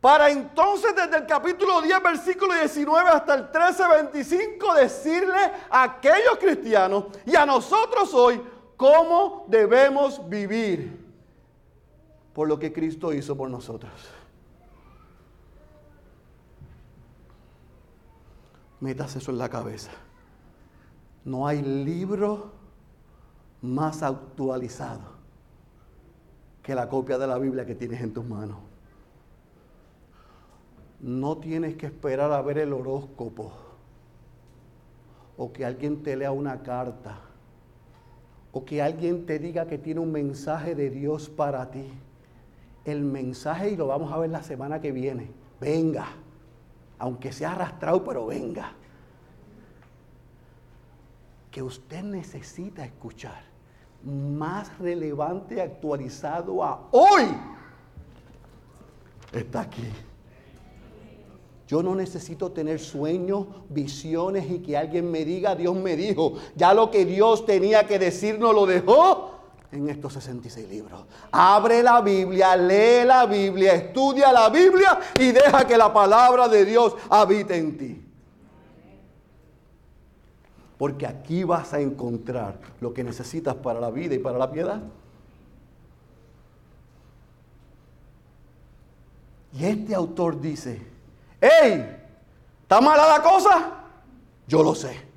[0.00, 3.82] Para entonces desde el capítulo 10, versículo 19 hasta el 13,
[4.12, 8.40] 25 decirle a aquellos cristianos y a nosotros hoy
[8.78, 11.06] cómo debemos vivir
[12.32, 13.92] por lo que Cristo hizo por nosotros.
[18.80, 19.90] Metas eso en la cabeza.
[21.26, 22.52] No hay libro
[23.60, 25.20] más actualizado
[26.62, 28.69] que la copia de la Biblia que tienes en tus manos.
[31.00, 33.52] No tienes que esperar a ver el horóscopo
[35.36, 37.20] o que alguien te lea una carta
[38.52, 41.90] o que alguien te diga que tiene un mensaje de Dios para ti
[42.84, 45.30] el mensaje y lo vamos a ver la semana que viene.
[45.60, 46.06] Venga,
[46.98, 48.72] aunque sea arrastrado, pero venga.
[51.50, 53.42] Que usted necesita escuchar,
[54.04, 57.24] más relevante, actualizado a hoy,
[59.32, 59.88] está aquí.
[61.70, 66.34] Yo no necesito tener sueños, visiones y que alguien me diga, Dios me dijo.
[66.56, 69.36] Ya lo que Dios tenía que decir no lo dejó
[69.70, 71.04] en estos 66 libros.
[71.30, 76.64] Abre la Biblia, lee la Biblia, estudia la Biblia y deja que la palabra de
[76.64, 78.04] Dios habite en ti.
[80.76, 84.82] Porque aquí vas a encontrar lo que necesitas para la vida y para la piedad.
[89.52, 90.89] Y este autor dice,
[91.40, 92.04] hey,
[92.62, 93.70] ¿está mala la cosa?
[94.46, 95.08] Yo lo sé.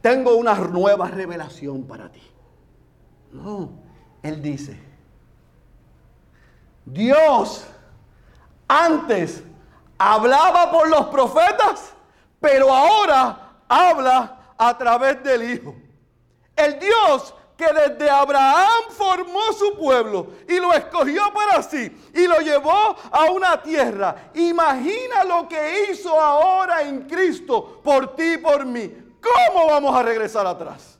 [0.00, 2.22] Tengo una nueva revelación para ti.
[3.32, 3.70] No,
[4.22, 4.78] él dice,
[6.84, 7.66] Dios
[8.68, 9.42] antes
[9.98, 11.92] hablaba por los profetas,
[12.40, 15.74] pero ahora habla a través del Hijo.
[16.56, 22.38] El Dios que desde Abraham formó su pueblo y lo escogió para sí y lo
[22.40, 24.30] llevó a una tierra.
[24.34, 28.92] Imagina lo que hizo ahora en Cristo por ti y por mí.
[29.20, 30.98] ¿Cómo vamos a regresar atrás?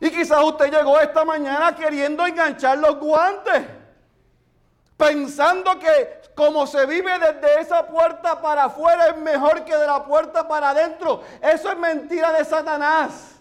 [0.00, 3.62] Y quizás usted llegó esta mañana queriendo enganchar los guantes,
[4.96, 10.04] pensando que como se vive desde esa puerta para afuera es mejor que de la
[10.04, 11.22] puerta para adentro.
[11.40, 13.32] Eso es mentira de Satanás.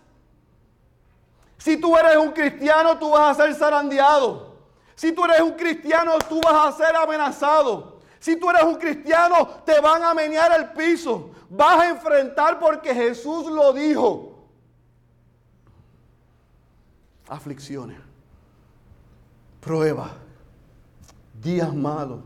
[1.62, 4.56] Si tú eres un cristiano, tú vas a ser zarandeado.
[4.96, 8.00] Si tú eres un cristiano, tú vas a ser amenazado.
[8.20, 11.30] Si tú eres un cristiano, te van a menear el piso.
[11.52, 14.48] Vas a enfrentar porque Jesús lo dijo
[17.30, 18.00] aflicciones,
[19.60, 20.14] pruebas,
[21.44, 22.22] días malos,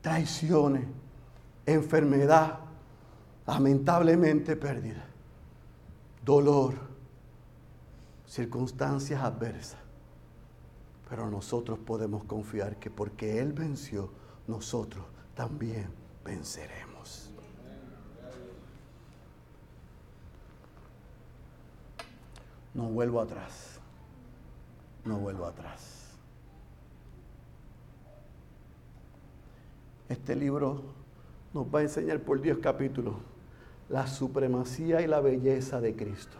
[0.00, 0.84] traiciones,
[1.64, 2.58] enfermedad,
[3.46, 5.04] lamentablemente pérdida,
[6.24, 6.87] dolor,
[8.28, 9.80] circunstancias adversas.
[11.08, 14.10] Pero nosotros podemos confiar que porque Él venció,
[14.46, 15.04] nosotros
[15.34, 15.88] también
[16.24, 17.32] venceremos.
[22.74, 23.78] No vuelvo atrás
[25.08, 26.14] no vuelvo atrás.
[30.08, 30.82] Este libro
[31.52, 33.14] nos va a enseñar por 10 capítulos
[33.88, 36.36] la supremacía y la belleza de Cristo.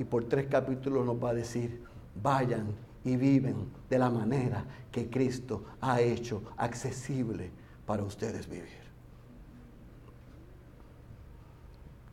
[0.00, 1.84] Y por tres capítulos nos va a decir,
[2.22, 2.74] vayan
[3.04, 7.50] y viven de la manera que Cristo ha hecho accesible
[7.84, 8.80] para ustedes vivir.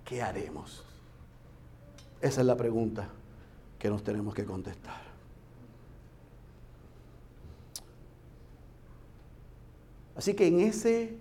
[0.04, 0.84] ¿Qué haremos?
[2.20, 3.08] Esa es la pregunta
[3.80, 5.02] que nos tenemos que contestar.
[10.14, 11.18] Así que en, ese,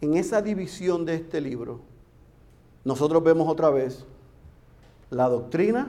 [0.00, 1.80] en esa división de este libro,
[2.84, 4.06] nosotros vemos otra vez
[5.14, 5.88] la doctrina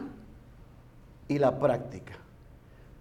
[1.28, 2.14] y la práctica.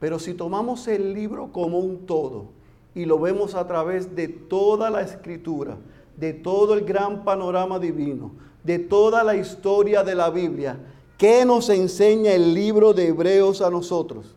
[0.01, 2.47] Pero si tomamos el libro como un todo
[2.95, 5.77] y lo vemos a través de toda la escritura,
[6.17, 10.79] de todo el gran panorama divino, de toda la historia de la Biblia,
[11.19, 14.35] ¿qué nos enseña el libro de Hebreos a nosotros?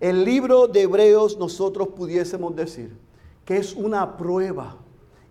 [0.00, 2.94] El libro de Hebreos nosotros pudiésemos decir
[3.44, 4.76] que es una prueba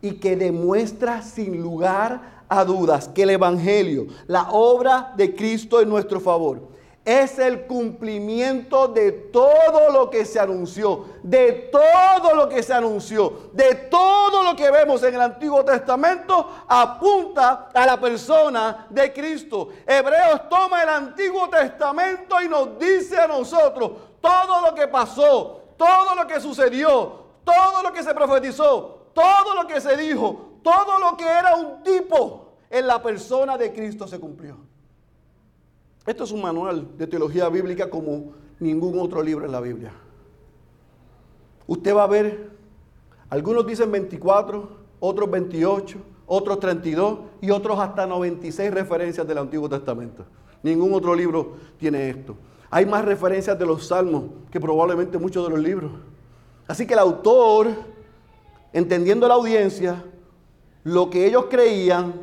[0.02, 5.90] y que demuestra sin lugar a dudas que el Evangelio, la obra de Cristo en
[5.90, 6.74] nuestro favor,
[7.06, 13.50] es el cumplimiento de todo lo que se anunció, de todo lo que se anunció,
[13.52, 19.70] de todo lo que vemos en el Antiguo Testamento, apunta a la persona de Cristo.
[19.86, 23.92] Hebreos toma el Antiguo Testamento y nos dice a nosotros
[24.22, 29.68] todo lo que pasó, todo lo que sucedió, todo lo que se profetizó, todo lo
[29.68, 34.20] que se dijo, todo lo que era un tipo en la persona de Cristo se
[34.20, 34.58] cumplió.
[36.06, 39.94] Esto es un manual de teología bíblica como ningún otro libro en la Biblia.
[41.68, 42.50] Usted va a ver,
[43.30, 50.26] algunos dicen 24, otros 28, otros 32 y otros hasta 96 referencias del Antiguo Testamento.
[50.62, 52.36] Ningún otro libro tiene esto.
[52.70, 55.92] Hay más referencias de los salmos que probablemente muchos de los libros.
[56.68, 57.68] Así que el autor,
[58.72, 60.04] entendiendo la audiencia,
[60.84, 62.14] lo que ellos creían,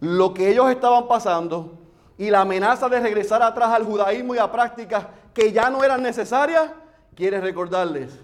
[0.00, 1.78] lo que ellos estaban pasando
[2.18, 6.02] y la amenaza de regresar atrás al judaísmo y a prácticas que ya no eran
[6.02, 6.70] necesarias,
[7.14, 8.18] quiere recordarles,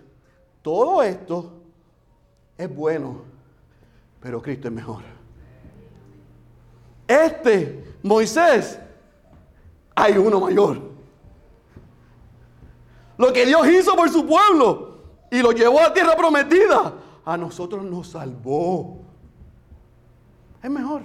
[0.62, 1.53] todo esto
[2.59, 3.22] es bueno,
[4.20, 5.03] pero Cristo es mejor.
[7.07, 8.78] Este, Moisés,
[9.95, 10.80] hay uno mayor.
[13.16, 14.99] Lo que Dios hizo por su pueblo,
[15.30, 16.93] y lo llevó a tierra prometida,
[17.24, 19.05] a nosotros nos salvó.
[20.67, 21.03] Es mejor.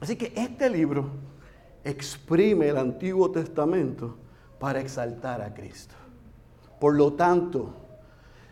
[0.00, 1.10] Así que este libro
[1.84, 4.16] exprime el Antiguo Testamento
[4.58, 5.94] para exaltar a Cristo.
[6.80, 7.74] Por lo tanto,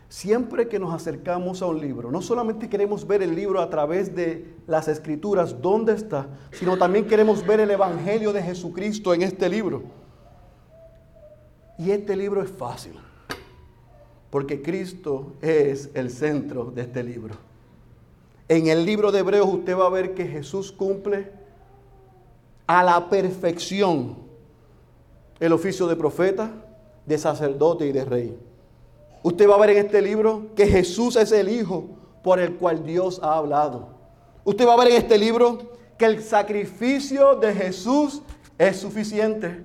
[0.09, 4.13] siempre que nos acercamos a un libro, no solamente queremos ver el libro a través
[4.13, 9.49] de las escrituras, dónde está, sino también queremos ver el Evangelio de Jesucristo en este
[9.49, 9.81] libro.
[11.79, 12.93] Y este libro es fácil
[14.29, 17.46] porque Cristo es el centro de este libro.
[18.49, 21.31] En el libro de Hebreos usted va a ver que Jesús cumple
[22.65, 24.15] a la perfección
[25.39, 26.51] el oficio de profeta,
[27.05, 28.37] de sacerdote y de rey.
[29.23, 31.85] Usted va a ver en este libro que Jesús es el Hijo
[32.23, 33.89] por el cual Dios ha hablado.
[34.45, 35.59] Usted va a ver en este libro
[35.97, 38.21] que el sacrificio de Jesús
[38.57, 39.63] es suficiente.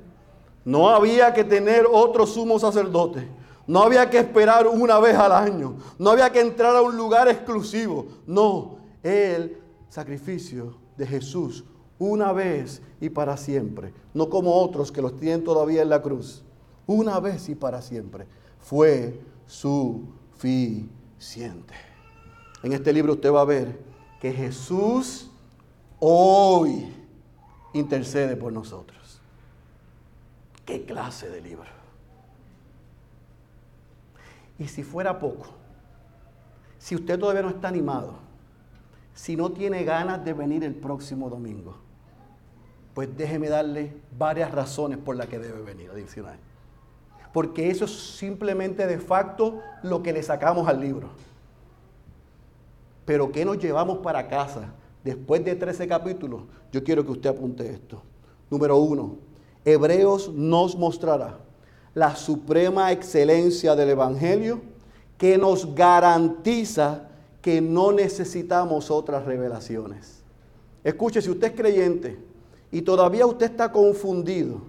[0.65, 3.29] No había que tener otro sumo sacerdote.
[3.67, 5.77] No había que esperar una vez al año.
[5.99, 8.07] No había que entrar a un lugar exclusivo.
[8.27, 9.59] No, el
[9.89, 11.65] sacrificio de Jesús
[11.99, 13.95] una vez y para siempre.
[14.15, 16.43] No como otros que los tienen todavía en la cruz.
[16.87, 18.27] Una vez y para siempre.
[18.59, 20.93] Fue suficiente.
[22.63, 23.79] En este libro usted va a ver
[24.21, 25.31] que Jesús
[26.01, 26.93] hoy
[27.73, 29.21] intercede por nosotros.
[30.65, 31.82] ¿Qué clase de libro?
[34.63, 35.47] Y si fuera poco,
[36.79, 38.15] si usted todavía no está animado,
[39.13, 41.75] si no tiene ganas de venir el próximo domingo,
[42.95, 46.37] pues déjeme darle varias razones por las que debe venir adicional.
[47.33, 51.09] Porque eso es simplemente de facto lo que le sacamos al libro.
[53.05, 56.43] Pero ¿qué nos llevamos para casa después de 13 capítulos?
[56.71, 58.01] Yo quiero que usted apunte esto.
[58.49, 59.17] Número uno,
[59.65, 61.41] Hebreos nos mostrará
[61.95, 64.61] la suprema excelencia del Evangelio
[65.19, 67.09] que nos garantiza
[67.41, 70.23] que no necesitamos otras revelaciones.
[70.85, 72.19] Escuche, si usted es creyente
[72.71, 74.63] y todavía usted está confundido,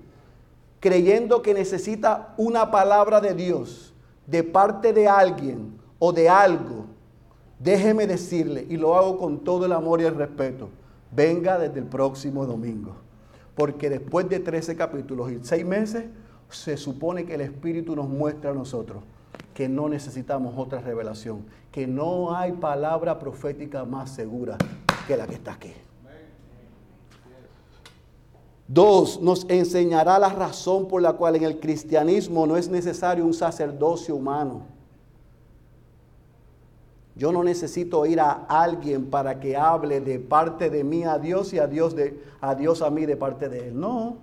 [0.80, 3.94] creyendo que necesita una palabra de Dios
[4.28, 6.86] de parte de alguien o de algo,
[7.60, 10.70] déjeme decirle, y lo hago con todo el amor y el respeto,
[11.12, 12.96] venga desde el próximo domingo.
[13.56, 16.06] Porque después de 13 capítulos y 6 meses,
[16.50, 19.04] se supone que el Espíritu nos muestra a nosotros
[19.54, 24.58] que no necesitamos otra revelación, que no hay palabra profética más segura
[25.08, 25.74] que la que está aquí.
[28.68, 33.34] Dos, nos enseñará la razón por la cual en el cristianismo no es necesario un
[33.34, 34.64] sacerdocio humano.
[37.16, 41.54] Yo no necesito ir a alguien para que hable de parte de mí a Dios
[41.54, 43.80] y a Dios, de, a Dios a mí de parte de Él.
[43.80, 44.18] No,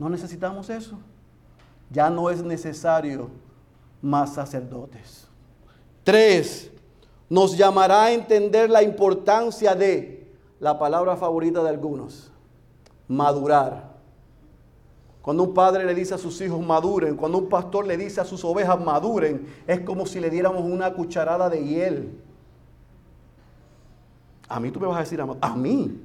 [0.00, 0.98] no necesitamos eso.
[1.90, 3.28] Ya no es necesario
[4.00, 5.28] más sacerdotes.
[6.02, 6.70] Tres,
[7.28, 10.26] nos llamará a entender la importancia de
[10.58, 12.32] la palabra favorita de algunos,
[13.08, 13.90] madurar.
[15.20, 18.24] Cuando un padre le dice a sus hijos maduren, cuando un pastor le dice a
[18.24, 22.18] sus ovejas maduren, es como si le diéramos una cucharada de hiel.
[24.48, 26.00] A mí tú me vas a decir, a mí,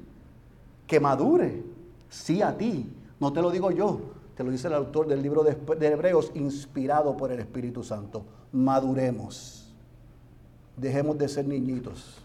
[0.86, 1.64] que madure.
[2.10, 2.92] Sí, a ti.
[3.18, 4.00] No te lo digo yo,
[4.36, 8.24] te lo dice el autor del libro de, Hebreos, inspirado por el Espíritu Santo.
[8.52, 9.74] Maduremos.
[10.76, 12.18] Dejemos de ser niñitos.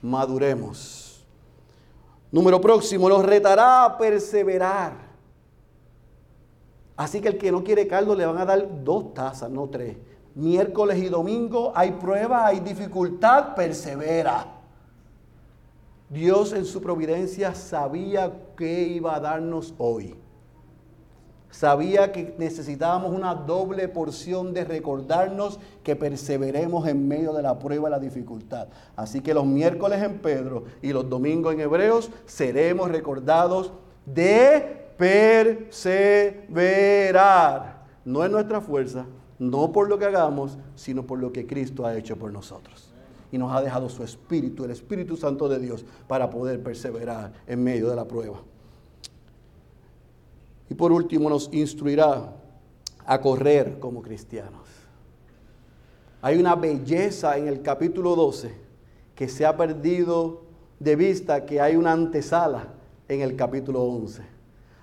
[0.00, 1.24] Maduremos.
[2.30, 5.12] Número próximo, nos retará a perseverar.
[6.96, 9.96] Así que el que no quiere caldo le van a dar dos tazas, no tres.
[10.34, 14.46] Miércoles y domingo hay prueba, hay dificultad, persevera.
[16.08, 20.21] Dios en su providencia sabía que iba a darnos hoy.
[21.52, 27.90] Sabía que necesitábamos una doble porción de recordarnos que perseveremos en medio de la prueba
[27.90, 28.68] y la dificultad.
[28.96, 33.70] Así que los miércoles en Pedro y los domingos en Hebreos seremos recordados
[34.06, 36.62] de perseverar.
[38.06, 39.04] No es nuestra fuerza,
[39.38, 42.94] no por lo que hagamos, sino por lo que Cristo ha hecho por nosotros.
[43.30, 47.62] Y nos ha dejado su Espíritu, el Espíritu Santo de Dios, para poder perseverar en
[47.62, 48.40] medio de la prueba.
[50.68, 52.32] Y por último nos instruirá
[53.04, 54.68] a correr como cristianos.
[56.20, 58.54] Hay una belleza en el capítulo 12
[59.14, 60.42] que se ha perdido
[60.78, 62.68] de vista, que hay una antesala
[63.08, 64.22] en el capítulo 11.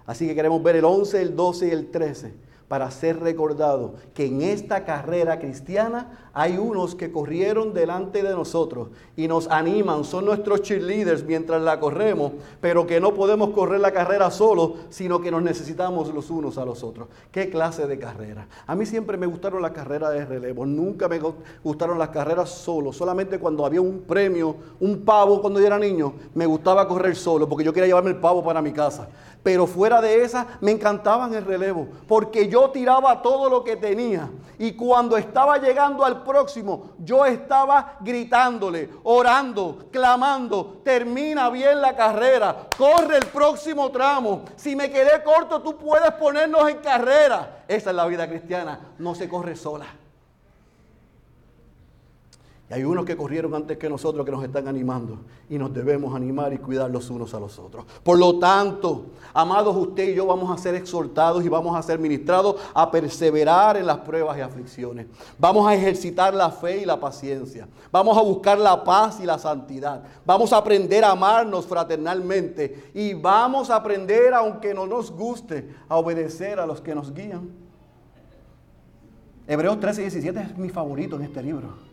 [0.05, 2.33] Así que queremos ver el 11, el 12 y el 13
[2.67, 8.87] para ser recordado que en esta carrera cristiana hay unos que corrieron delante de nosotros
[9.17, 12.31] y nos animan, son nuestros cheerleaders mientras la corremos,
[12.61, 16.63] pero que no podemos correr la carrera solo, sino que nos necesitamos los unos a
[16.63, 17.09] los otros.
[17.29, 18.47] ¿Qué clase de carrera?
[18.67, 21.19] A mí siempre me gustaron las carreras de relevo, nunca me
[21.61, 26.13] gustaron las carreras solo, solamente cuando había un premio, un pavo cuando yo era niño,
[26.35, 29.09] me gustaba correr solo porque yo quería llevarme el pavo para mi casa.
[29.43, 34.29] Pero fuera de esa, me encantaban el relevo, porque yo tiraba todo lo que tenía.
[34.57, 42.67] Y cuando estaba llegando al próximo, yo estaba gritándole, orando, clamando, termina bien la carrera,
[42.77, 44.43] corre el próximo tramo.
[44.55, 47.63] Si me quedé corto, tú puedes ponernos en carrera.
[47.67, 49.87] Esa es la vida cristiana, no se corre sola.
[52.69, 55.17] Y hay unos que corrieron antes que nosotros que nos están animando.
[55.49, 57.83] Y nos debemos animar y cuidar los unos a los otros.
[58.03, 61.97] Por lo tanto, amados, usted y yo vamos a ser exhortados y vamos a ser
[61.97, 65.07] ministrados a perseverar en las pruebas y aflicciones.
[65.39, 67.67] Vamos a ejercitar la fe y la paciencia.
[67.91, 70.03] Vamos a buscar la paz y la santidad.
[70.23, 72.91] Vamos a aprender a amarnos fraternalmente.
[72.93, 77.49] Y vamos a aprender, aunque no nos guste, a obedecer a los que nos guían.
[79.47, 81.88] Hebreos 13 y 17 es mi favorito en este libro.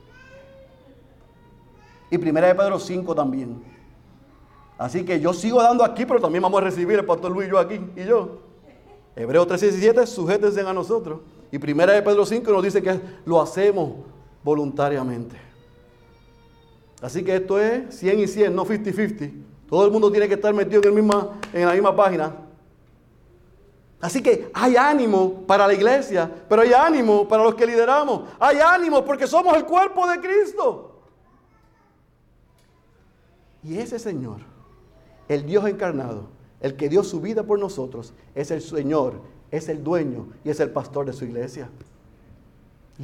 [2.10, 3.62] Y primera de Pedro 5 también.
[4.78, 7.50] Así que yo sigo dando aquí, pero también vamos a recibir el pastor Luis y
[7.50, 8.40] yo aquí y yo.
[9.16, 11.20] Hebreo 3:17, sujétense a nosotros.
[11.50, 13.92] Y primera de Pedro 5 nos dice que lo hacemos
[14.44, 15.36] voluntariamente.
[17.00, 19.32] Así que esto es 100 y 100, no 50-50.
[19.68, 22.36] Todo el mundo tiene que estar metido en la misma página.
[24.00, 28.28] Así que hay ánimo para la iglesia, pero hay ánimo para los que lideramos.
[28.38, 30.85] Hay ánimo porque somos el cuerpo de Cristo.
[33.66, 34.42] Y ese Señor,
[35.28, 36.28] el Dios encarnado,
[36.60, 39.14] el que dio su vida por nosotros, es el Señor,
[39.50, 41.68] es el dueño y es el pastor de su iglesia.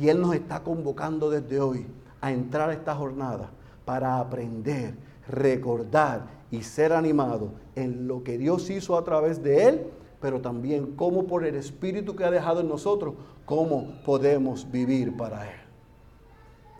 [0.00, 1.84] Y Él nos está convocando desde hoy
[2.20, 3.50] a entrar a esta jornada
[3.84, 4.94] para aprender,
[5.28, 9.86] recordar y ser animado en lo que Dios hizo a través de Él,
[10.20, 13.14] pero también cómo por el Espíritu que ha dejado en nosotros,
[13.46, 15.60] cómo podemos vivir para Él.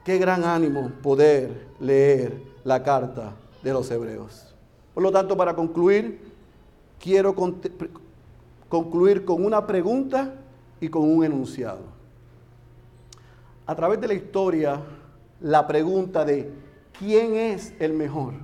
[0.05, 4.55] Qué gran ánimo poder leer la carta de los hebreos.
[4.95, 6.33] Por lo tanto, para concluir,
[7.01, 7.35] quiero
[8.69, 10.35] concluir con una pregunta
[10.81, 11.81] y con un enunciado.
[13.67, 14.83] A través de la historia,
[15.41, 16.53] la pregunta de
[16.99, 18.35] ¿quién es el mejor?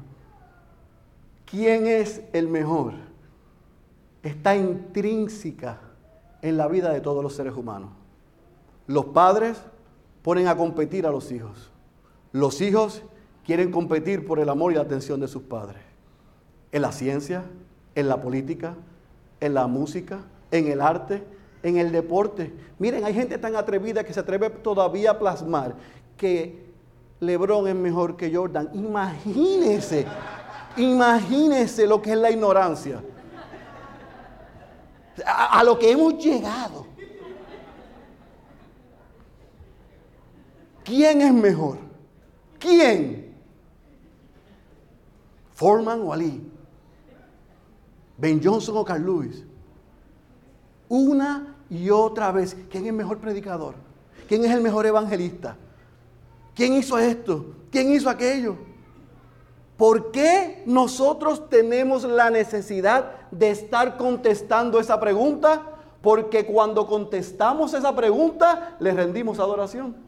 [1.45, 2.95] ¿Quién es el mejor?
[4.23, 5.81] Está intrínseca
[6.43, 7.91] en la vida de todos los seres humanos.
[8.87, 9.59] Los padres
[10.23, 11.71] ponen a competir a los hijos.
[12.33, 13.03] Los hijos
[13.49, 15.81] quieren competir por el amor y la atención de sus padres.
[16.71, 17.45] En la ciencia,
[17.95, 18.75] en la política,
[19.41, 20.19] en la música,
[20.51, 21.25] en el arte,
[21.63, 22.53] en el deporte.
[22.79, 25.75] Miren, hay gente tan atrevida que se atreve todavía a plasmar
[26.19, 26.63] que
[27.21, 28.69] Lebron es mejor que Jordan.
[28.75, 30.05] Imagínense,
[30.77, 33.03] imagínense lo que es la ignorancia.
[35.25, 36.85] A, a lo que hemos llegado.
[40.85, 41.79] ¿Quién es mejor?
[42.59, 43.28] ¿Quién?
[45.59, 46.41] Foreman o Ali.
[48.17, 49.43] Ben Johnson o Carl Lewis.
[50.89, 52.57] Una y otra vez.
[52.71, 53.75] ¿Quién es el mejor predicador?
[54.29, 55.57] ¿Quién es el mejor evangelista?
[56.55, 57.57] ¿Quién hizo esto?
[57.73, 58.57] ¿Quién hizo aquello?
[59.77, 65.63] ¿Por qué nosotros tenemos la necesidad de estar contestando esa pregunta?
[66.01, 70.08] Porque cuando contestamos esa pregunta, le rendimos adoración.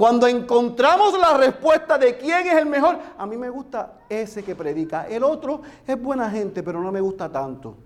[0.00, 4.56] Cuando encontramos la respuesta de quién es el mejor, a mí me gusta ese que
[4.56, 5.06] predica.
[5.06, 7.76] El otro es buena gente, pero no me gusta tanto.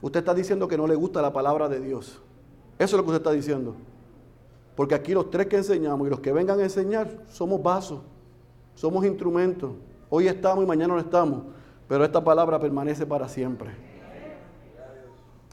[0.00, 2.22] Usted está diciendo que no le gusta la palabra de Dios.
[2.78, 3.76] Eso es lo que usted está diciendo.
[4.74, 8.00] Porque aquí los tres que enseñamos y los que vengan a enseñar somos vasos,
[8.74, 9.72] somos instrumentos.
[10.08, 11.42] Hoy estamos y mañana no estamos,
[11.86, 13.89] pero esta palabra permanece para siempre.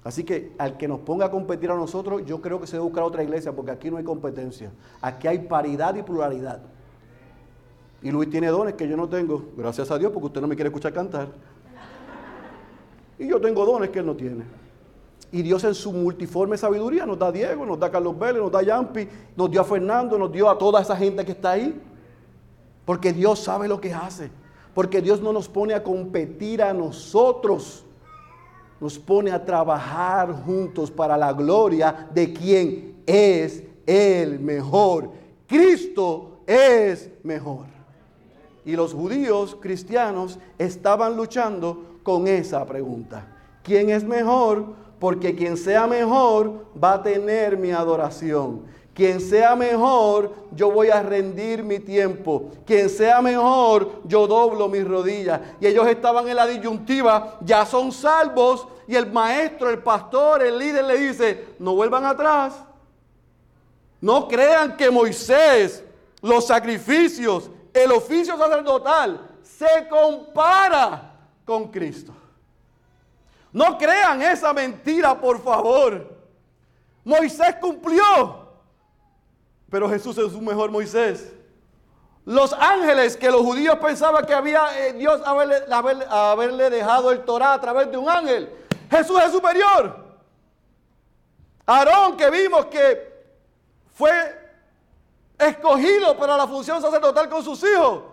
[0.08, 2.86] Así que al que nos ponga a competir a nosotros, yo creo que se debe
[2.86, 4.72] buscar otra iglesia, porque aquí no hay competencia.
[5.02, 6.62] Aquí hay paridad y pluralidad.
[8.02, 10.56] Y Luis tiene dones que yo no tengo, gracias a Dios, porque usted no me
[10.56, 11.28] quiere escuchar cantar.
[13.20, 14.46] Y yo tengo dones que él no tiene.
[15.30, 18.62] Y Dios en su multiforme sabiduría nos da Diego, nos da Carlos Vélez, nos da
[18.62, 21.82] Yampi, nos dio a Fernando, nos dio a toda esa gente que está ahí.
[22.86, 24.32] Porque Dios sabe lo que hace.
[24.74, 27.84] Porque Dios no nos pone a competir a nosotros.
[28.80, 35.10] Nos pone a trabajar juntos para la gloria de quien es el mejor.
[35.48, 37.66] Cristo es mejor.
[38.66, 43.26] Y los judíos cristianos estaban luchando con esa pregunta.
[43.64, 44.74] ¿Quién es mejor?
[45.00, 48.64] Porque quien sea mejor va a tener mi adoración.
[48.98, 52.50] Quien sea mejor, yo voy a rendir mi tiempo.
[52.66, 55.40] Quien sea mejor, yo doblo mis rodillas.
[55.62, 58.68] Y ellos estaban en la disyuntiva, ya son salvos.
[58.88, 62.56] Y el maestro, el pastor, el líder le dice, no vuelvan atrás.
[64.02, 65.84] No crean que Moisés,
[66.24, 72.14] los sacrificios, el oficio sacerdotal, se compara con Cristo.
[73.54, 76.18] No crean esa mentira, por favor.
[77.04, 78.47] Moisés cumplió,
[79.70, 81.34] pero Jesús es un mejor Moisés.
[82.26, 85.64] Los ángeles que los judíos pensaban que había eh, Dios haberle,
[86.10, 88.52] haberle dejado el Torah a través de un ángel.
[88.90, 90.06] Jesús es superior.
[91.66, 93.18] Aarón que vimos que
[93.94, 94.12] fue
[95.38, 98.04] escogido para la función sacerdotal con sus hijos.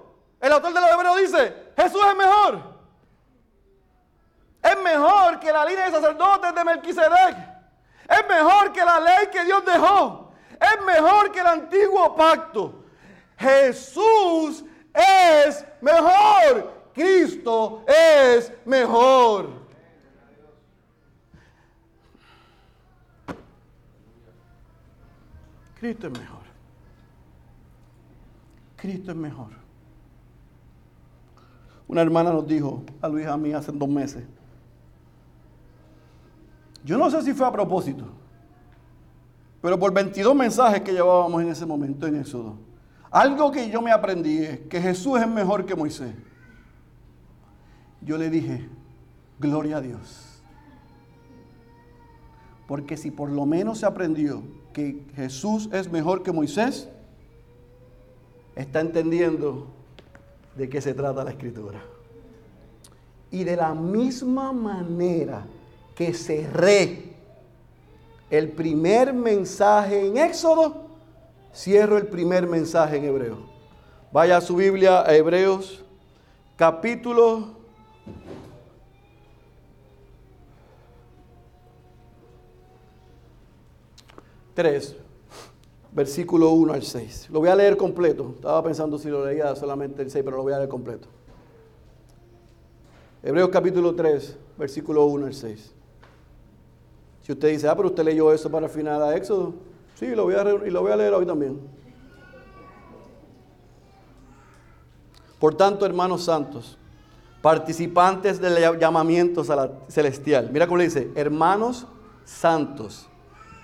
[0.40, 2.58] El autor de los Hebreos dice, Jesús es mejor.
[4.62, 7.36] Es mejor que la línea de sacerdotes de Melquisedec.
[8.08, 10.23] Es mejor que la ley que Dios dejó.
[10.60, 12.84] Es mejor que el antiguo pacto.
[13.36, 16.72] Jesús es mejor.
[16.94, 19.64] Cristo es mejor.
[25.80, 26.44] Cristo es mejor.
[28.76, 29.64] Cristo es mejor.
[31.86, 34.24] Una hermana nos dijo a Luis a mí hace dos meses,
[36.82, 38.06] yo no sé si fue a propósito,
[39.64, 42.58] pero por 22 mensajes que llevábamos en ese momento en Éxodo,
[43.10, 46.14] algo que yo me aprendí es que Jesús es mejor que Moisés.
[48.02, 48.68] Yo le dije,
[49.40, 50.42] gloria a Dios.
[52.68, 54.42] Porque si por lo menos se aprendió
[54.74, 56.90] que Jesús es mejor que Moisés,
[58.56, 59.68] está entendiendo
[60.56, 61.80] de qué se trata la escritura.
[63.30, 65.46] Y de la misma manera
[65.94, 67.13] que cerré
[68.30, 70.86] el primer mensaje en Éxodo,
[71.54, 73.38] cierro el primer mensaje en Hebreo.
[74.12, 75.84] Vaya a su Biblia a Hebreos
[76.56, 77.64] capítulo
[84.54, 84.96] tres,
[85.92, 87.28] versículo 1 al 6.
[87.30, 88.32] Lo voy a leer completo.
[88.36, 91.08] Estaba pensando si lo leía solamente el 6, pero lo voy a leer completo.
[93.22, 95.72] Hebreos capítulo 3, versículo 1 al 6.
[97.24, 99.54] Si usted dice, ah, pero usted leyó eso para final de Éxodo,
[99.94, 101.58] sí, lo voy a, y lo voy a leer hoy también.
[105.38, 106.76] Por tanto, hermanos santos,
[107.40, 109.42] participantes del llamamiento
[109.88, 110.50] celestial.
[110.52, 111.86] Mira cómo le dice, hermanos
[112.26, 113.06] santos,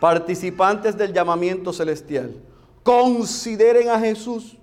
[0.01, 2.35] participantes del llamamiento celestial.
[2.83, 4.57] Consideren a Jesús,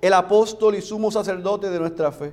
[0.00, 2.32] el apóstol y sumo sacerdote de nuestra fe,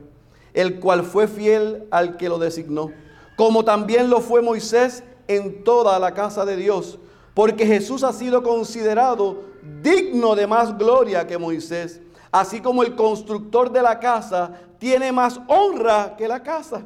[0.56, 2.92] el cual fue fiel al que lo designó,
[3.36, 6.98] como también lo fue Moisés en toda la casa de Dios,
[7.34, 9.44] porque Jesús ha sido considerado
[9.82, 12.02] digno de más gloria que Moisés,
[12.32, 16.86] así como el constructor de la casa tiene más honra que la casa,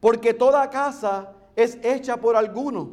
[0.00, 2.90] porque toda casa es hecha por alguno,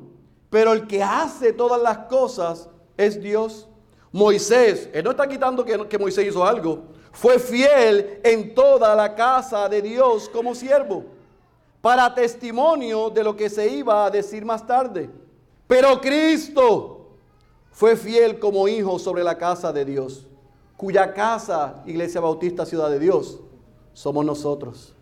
[0.50, 3.68] pero el que hace todas las cosas es Dios.
[4.12, 9.14] Moisés, él no está quitando que, que Moisés hizo algo, fue fiel en toda la
[9.16, 11.15] casa de Dios como siervo,
[11.86, 15.08] para testimonio de lo que se iba a decir más tarde.
[15.68, 17.12] Pero Cristo
[17.70, 20.26] fue fiel como hijo sobre la casa de Dios,
[20.78, 23.40] cuya casa, Iglesia Bautista Ciudad de Dios,
[23.94, 24.96] somos nosotros.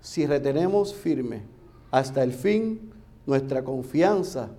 [0.00, 1.42] Si retenemos firme
[1.90, 2.92] hasta el fin
[3.26, 4.50] nuestra confianza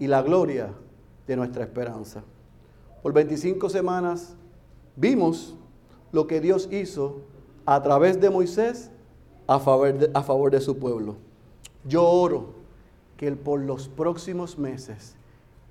[0.00, 0.74] y la gloria
[1.28, 2.24] de nuestra esperanza.
[3.04, 4.34] Por 25 semanas
[4.96, 5.54] vimos
[6.10, 7.20] lo que Dios hizo
[7.64, 8.90] a través de Moisés
[9.46, 11.16] a favor de, a favor de su pueblo.
[11.84, 12.54] Yo oro
[13.16, 15.14] que por los próximos meses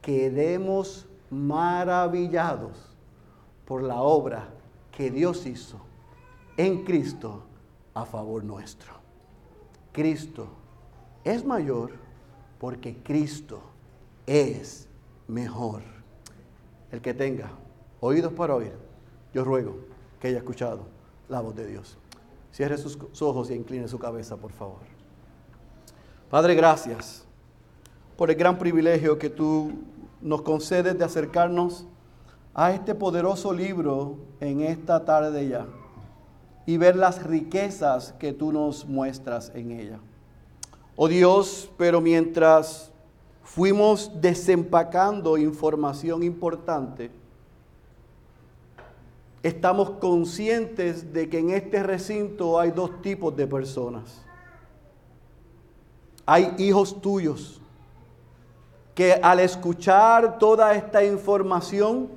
[0.02, 2.96] quedemos maravillados
[3.66, 4.50] por la obra
[4.92, 5.80] que Dios hizo
[6.58, 7.44] en Cristo
[7.94, 8.94] a favor nuestro.
[9.92, 10.48] Cristo
[11.24, 11.92] es mayor
[12.60, 13.62] porque Cristo
[14.26, 14.88] es
[15.28, 15.82] mejor.
[16.92, 17.52] El que tenga
[18.00, 18.74] oídos para oír,
[19.34, 19.78] yo ruego
[20.20, 20.86] que haya escuchado
[21.30, 21.98] la voz de Dios.
[22.54, 24.78] Cierre sus, ojos y incline su cabeza, por favor.
[26.30, 27.26] Padre, gracias
[28.16, 29.72] por el gran privilegio que tú
[30.22, 31.88] nos concedes de acercarnos
[32.54, 35.66] a este poderoso libro en esta tarde ya
[36.68, 39.99] y ver las riquezas que tú nos muestras en ella.
[40.95, 42.91] Oh Dios, pero mientras
[43.41, 47.10] fuimos desempacando información importante,
[49.44, 54.24] estamos conscientes de que en este recinto hay dos tipos de personas.
[56.26, 57.60] Hay hijos tuyos
[58.96, 62.10] que al escuchar toda esta información,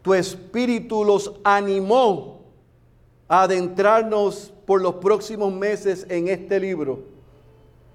[0.00, 2.40] tu espíritu los animó
[3.28, 7.00] a adentrarnos por los próximos meses en este libro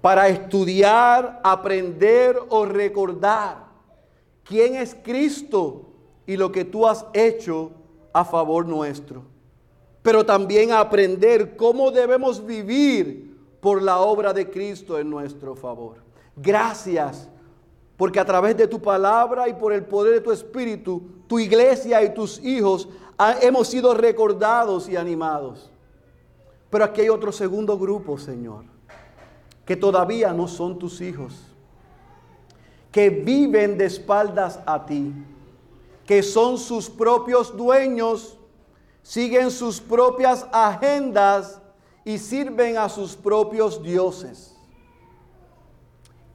[0.00, 3.66] para estudiar, aprender o recordar
[4.44, 5.86] quién es Cristo
[6.26, 7.72] y lo que tú has hecho
[8.12, 9.22] a favor nuestro,
[10.02, 15.98] pero también aprender cómo debemos vivir por la obra de Cristo en nuestro favor.
[16.36, 17.28] Gracias,
[17.96, 22.02] porque a través de tu palabra y por el poder de tu Espíritu, tu iglesia
[22.02, 22.88] y tus hijos
[23.42, 25.70] hemos sido recordados y animados.
[26.70, 28.64] Pero aquí hay otro segundo grupo, Señor,
[29.66, 31.34] que todavía no son tus hijos,
[32.90, 35.12] que viven de espaldas a ti
[36.10, 38.36] que son sus propios dueños,
[39.00, 41.62] siguen sus propias agendas
[42.04, 44.56] y sirven a sus propios dioses.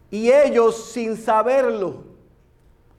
[0.09, 2.05] Y ellos, sin saberlo,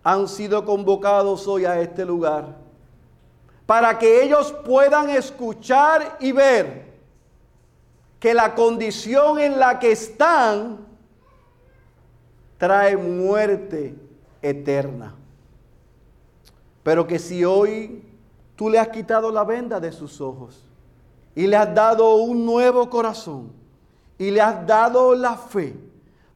[0.03, 2.59] han sido convocados hoy a este lugar
[3.65, 6.93] para que ellos puedan escuchar y ver
[8.21, 10.87] que la condición en la que están
[12.59, 13.95] trae muerte
[14.43, 15.15] eterna.
[16.87, 18.01] Pero que si hoy
[18.55, 20.63] tú le has quitado la venda de sus ojos
[21.35, 23.51] y le has dado un nuevo corazón
[24.17, 25.75] y le has dado la fe,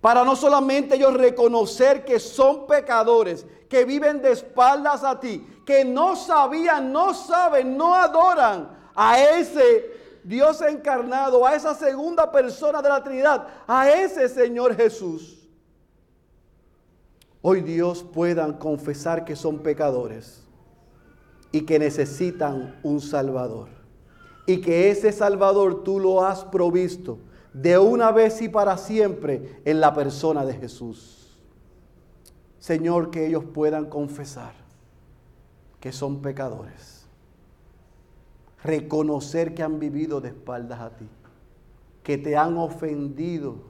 [0.01, 5.85] para no solamente ellos reconocer que son pecadores, que viven de espaldas a ti, que
[5.85, 12.89] no sabían, no saben, no adoran a ese Dios encarnado, a esa segunda persona de
[12.89, 15.40] la Trinidad, a ese Señor Jesús
[17.43, 20.43] hoy Dios puedan confesar que son pecadores
[21.53, 23.69] y que necesitan un Salvador.
[24.47, 27.19] Y que ese Salvador tú lo has provisto
[27.53, 31.39] de una vez y para siempre en la persona de Jesús.
[32.59, 34.53] Señor, que ellos puedan confesar
[35.81, 37.07] que son pecadores.
[38.63, 41.09] Reconocer que han vivido de espaldas a ti,
[42.03, 43.70] que te han ofendido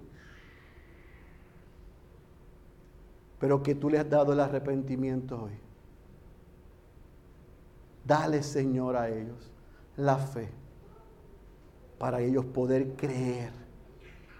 [3.40, 5.58] pero que tú le has dado el arrepentimiento hoy.
[8.06, 9.50] Dale, Señor, a ellos
[9.96, 10.50] la fe
[11.98, 13.52] para ellos poder creer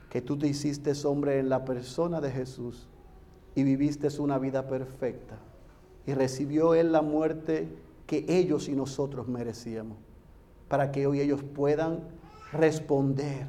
[0.08, 2.88] que tú te hiciste hombre en la persona de Jesús
[3.54, 5.38] y viviste una vida perfecta
[6.06, 7.68] y recibió Él la muerte
[8.06, 9.98] que ellos y nosotros merecíamos,
[10.68, 12.00] para que hoy ellos puedan
[12.52, 13.46] responder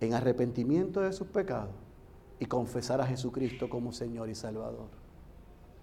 [0.00, 1.87] en arrepentimiento de sus pecados
[2.40, 4.88] y confesar a Jesucristo como Señor y Salvador.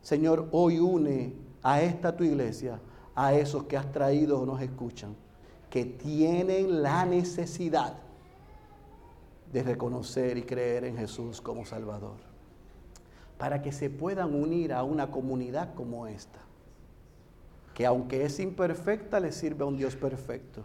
[0.02, 1.34] Señor, hoy une
[1.64, 2.80] a esta tu iglesia,
[3.16, 5.16] a esos que has traído o nos escuchan,
[5.70, 7.96] que tienen la necesidad
[9.52, 12.18] de reconocer y creer en Jesús como Salvador.
[13.38, 16.40] Para que se puedan unir a una comunidad como esta,
[17.74, 20.64] que aunque es imperfecta, le sirve a un Dios perfecto.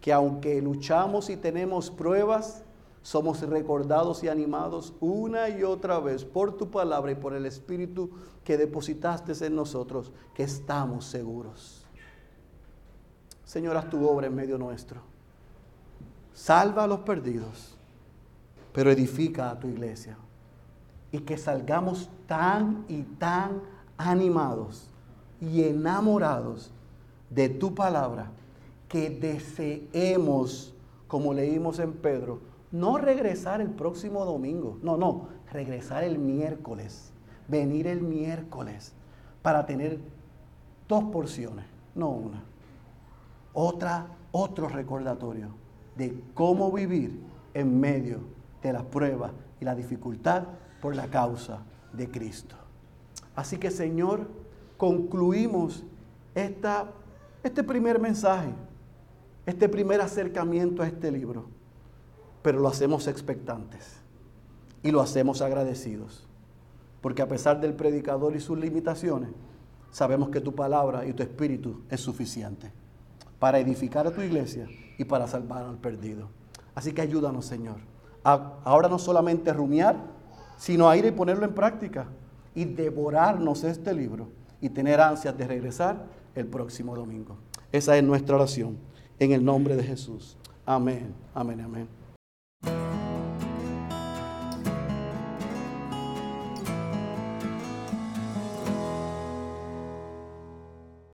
[0.00, 2.64] Que aunque luchamos y tenemos pruebas,
[3.02, 8.10] somos recordados y animados una y otra vez por tu palabra y por el Espíritu
[8.44, 11.84] que depositaste en nosotros, que estamos seguros.
[13.44, 15.00] Señor, haz tu obra en medio nuestro.
[16.32, 17.76] Salva a los perdidos,
[18.72, 20.16] pero edifica a tu iglesia.
[21.10, 23.60] Y que salgamos tan y tan
[23.98, 24.88] animados
[25.40, 26.70] y enamorados
[27.28, 28.30] de tu palabra,
[28.88, 30.72] que deseemos,
[31.08, 32.40] como leímos en Pedro,
[32.72, 37.12] no regresar el próximo domingo, no, no, regresar el miércoles,
[37.46, 38.94] venir el miércoles
[39.42, 40.00] para tener
[40.88, 42.42] dos porciones, no una.
[43.52, 45.48] Otra, otro recordatorio
[45.96, 47.20] de cómo vivir
[47.52, 48.20] en medio
[48.62, 50.44] de las pruebas y la dificultad
[50.80, 51.58] por la causa
[51.92, 52.56] de Cristo.
[53.36, 54.26] Así que Señor,
[54.78, 55.84] concluimos
[56.34, 56.90] esta,
[57.42, 58.54] este primer mensaje,
[59.44, 61.61] este primer acercamiento a este libro
[62.42, 63.96] pero lo hacemos expectantes
[64.82, 66.26] y lo hacemos agradecidos.
[67.00, 69.30] Porque a pesar del predicador y sus limitaciones,
[69.90, 72.72] sabemos que tu palabra y tu espíritu es suficiente
[73.38, 74.66] para edificar a tu iglesia
[74.98, 76.28] y para salvar al perdido.
[76.74, 77.76] Así que ayúdanos, Señor.
[78.24, 79.96] A, ahora no solamente rumiar,
[80.56, 82.06] sino a ir y ponerlo en práctica
[82.54, 84.28] y devorarnos este libro
[84.60, 87.36] y tener ansias de regresar el próximo domingo.
[87.72, 88.78] Esa es nuestra oración.
[89.18, 90.36] En el nombre de Jesús.
[90.64, 92.01] Amén, amén, amén.
[92.62, 93.01] thank you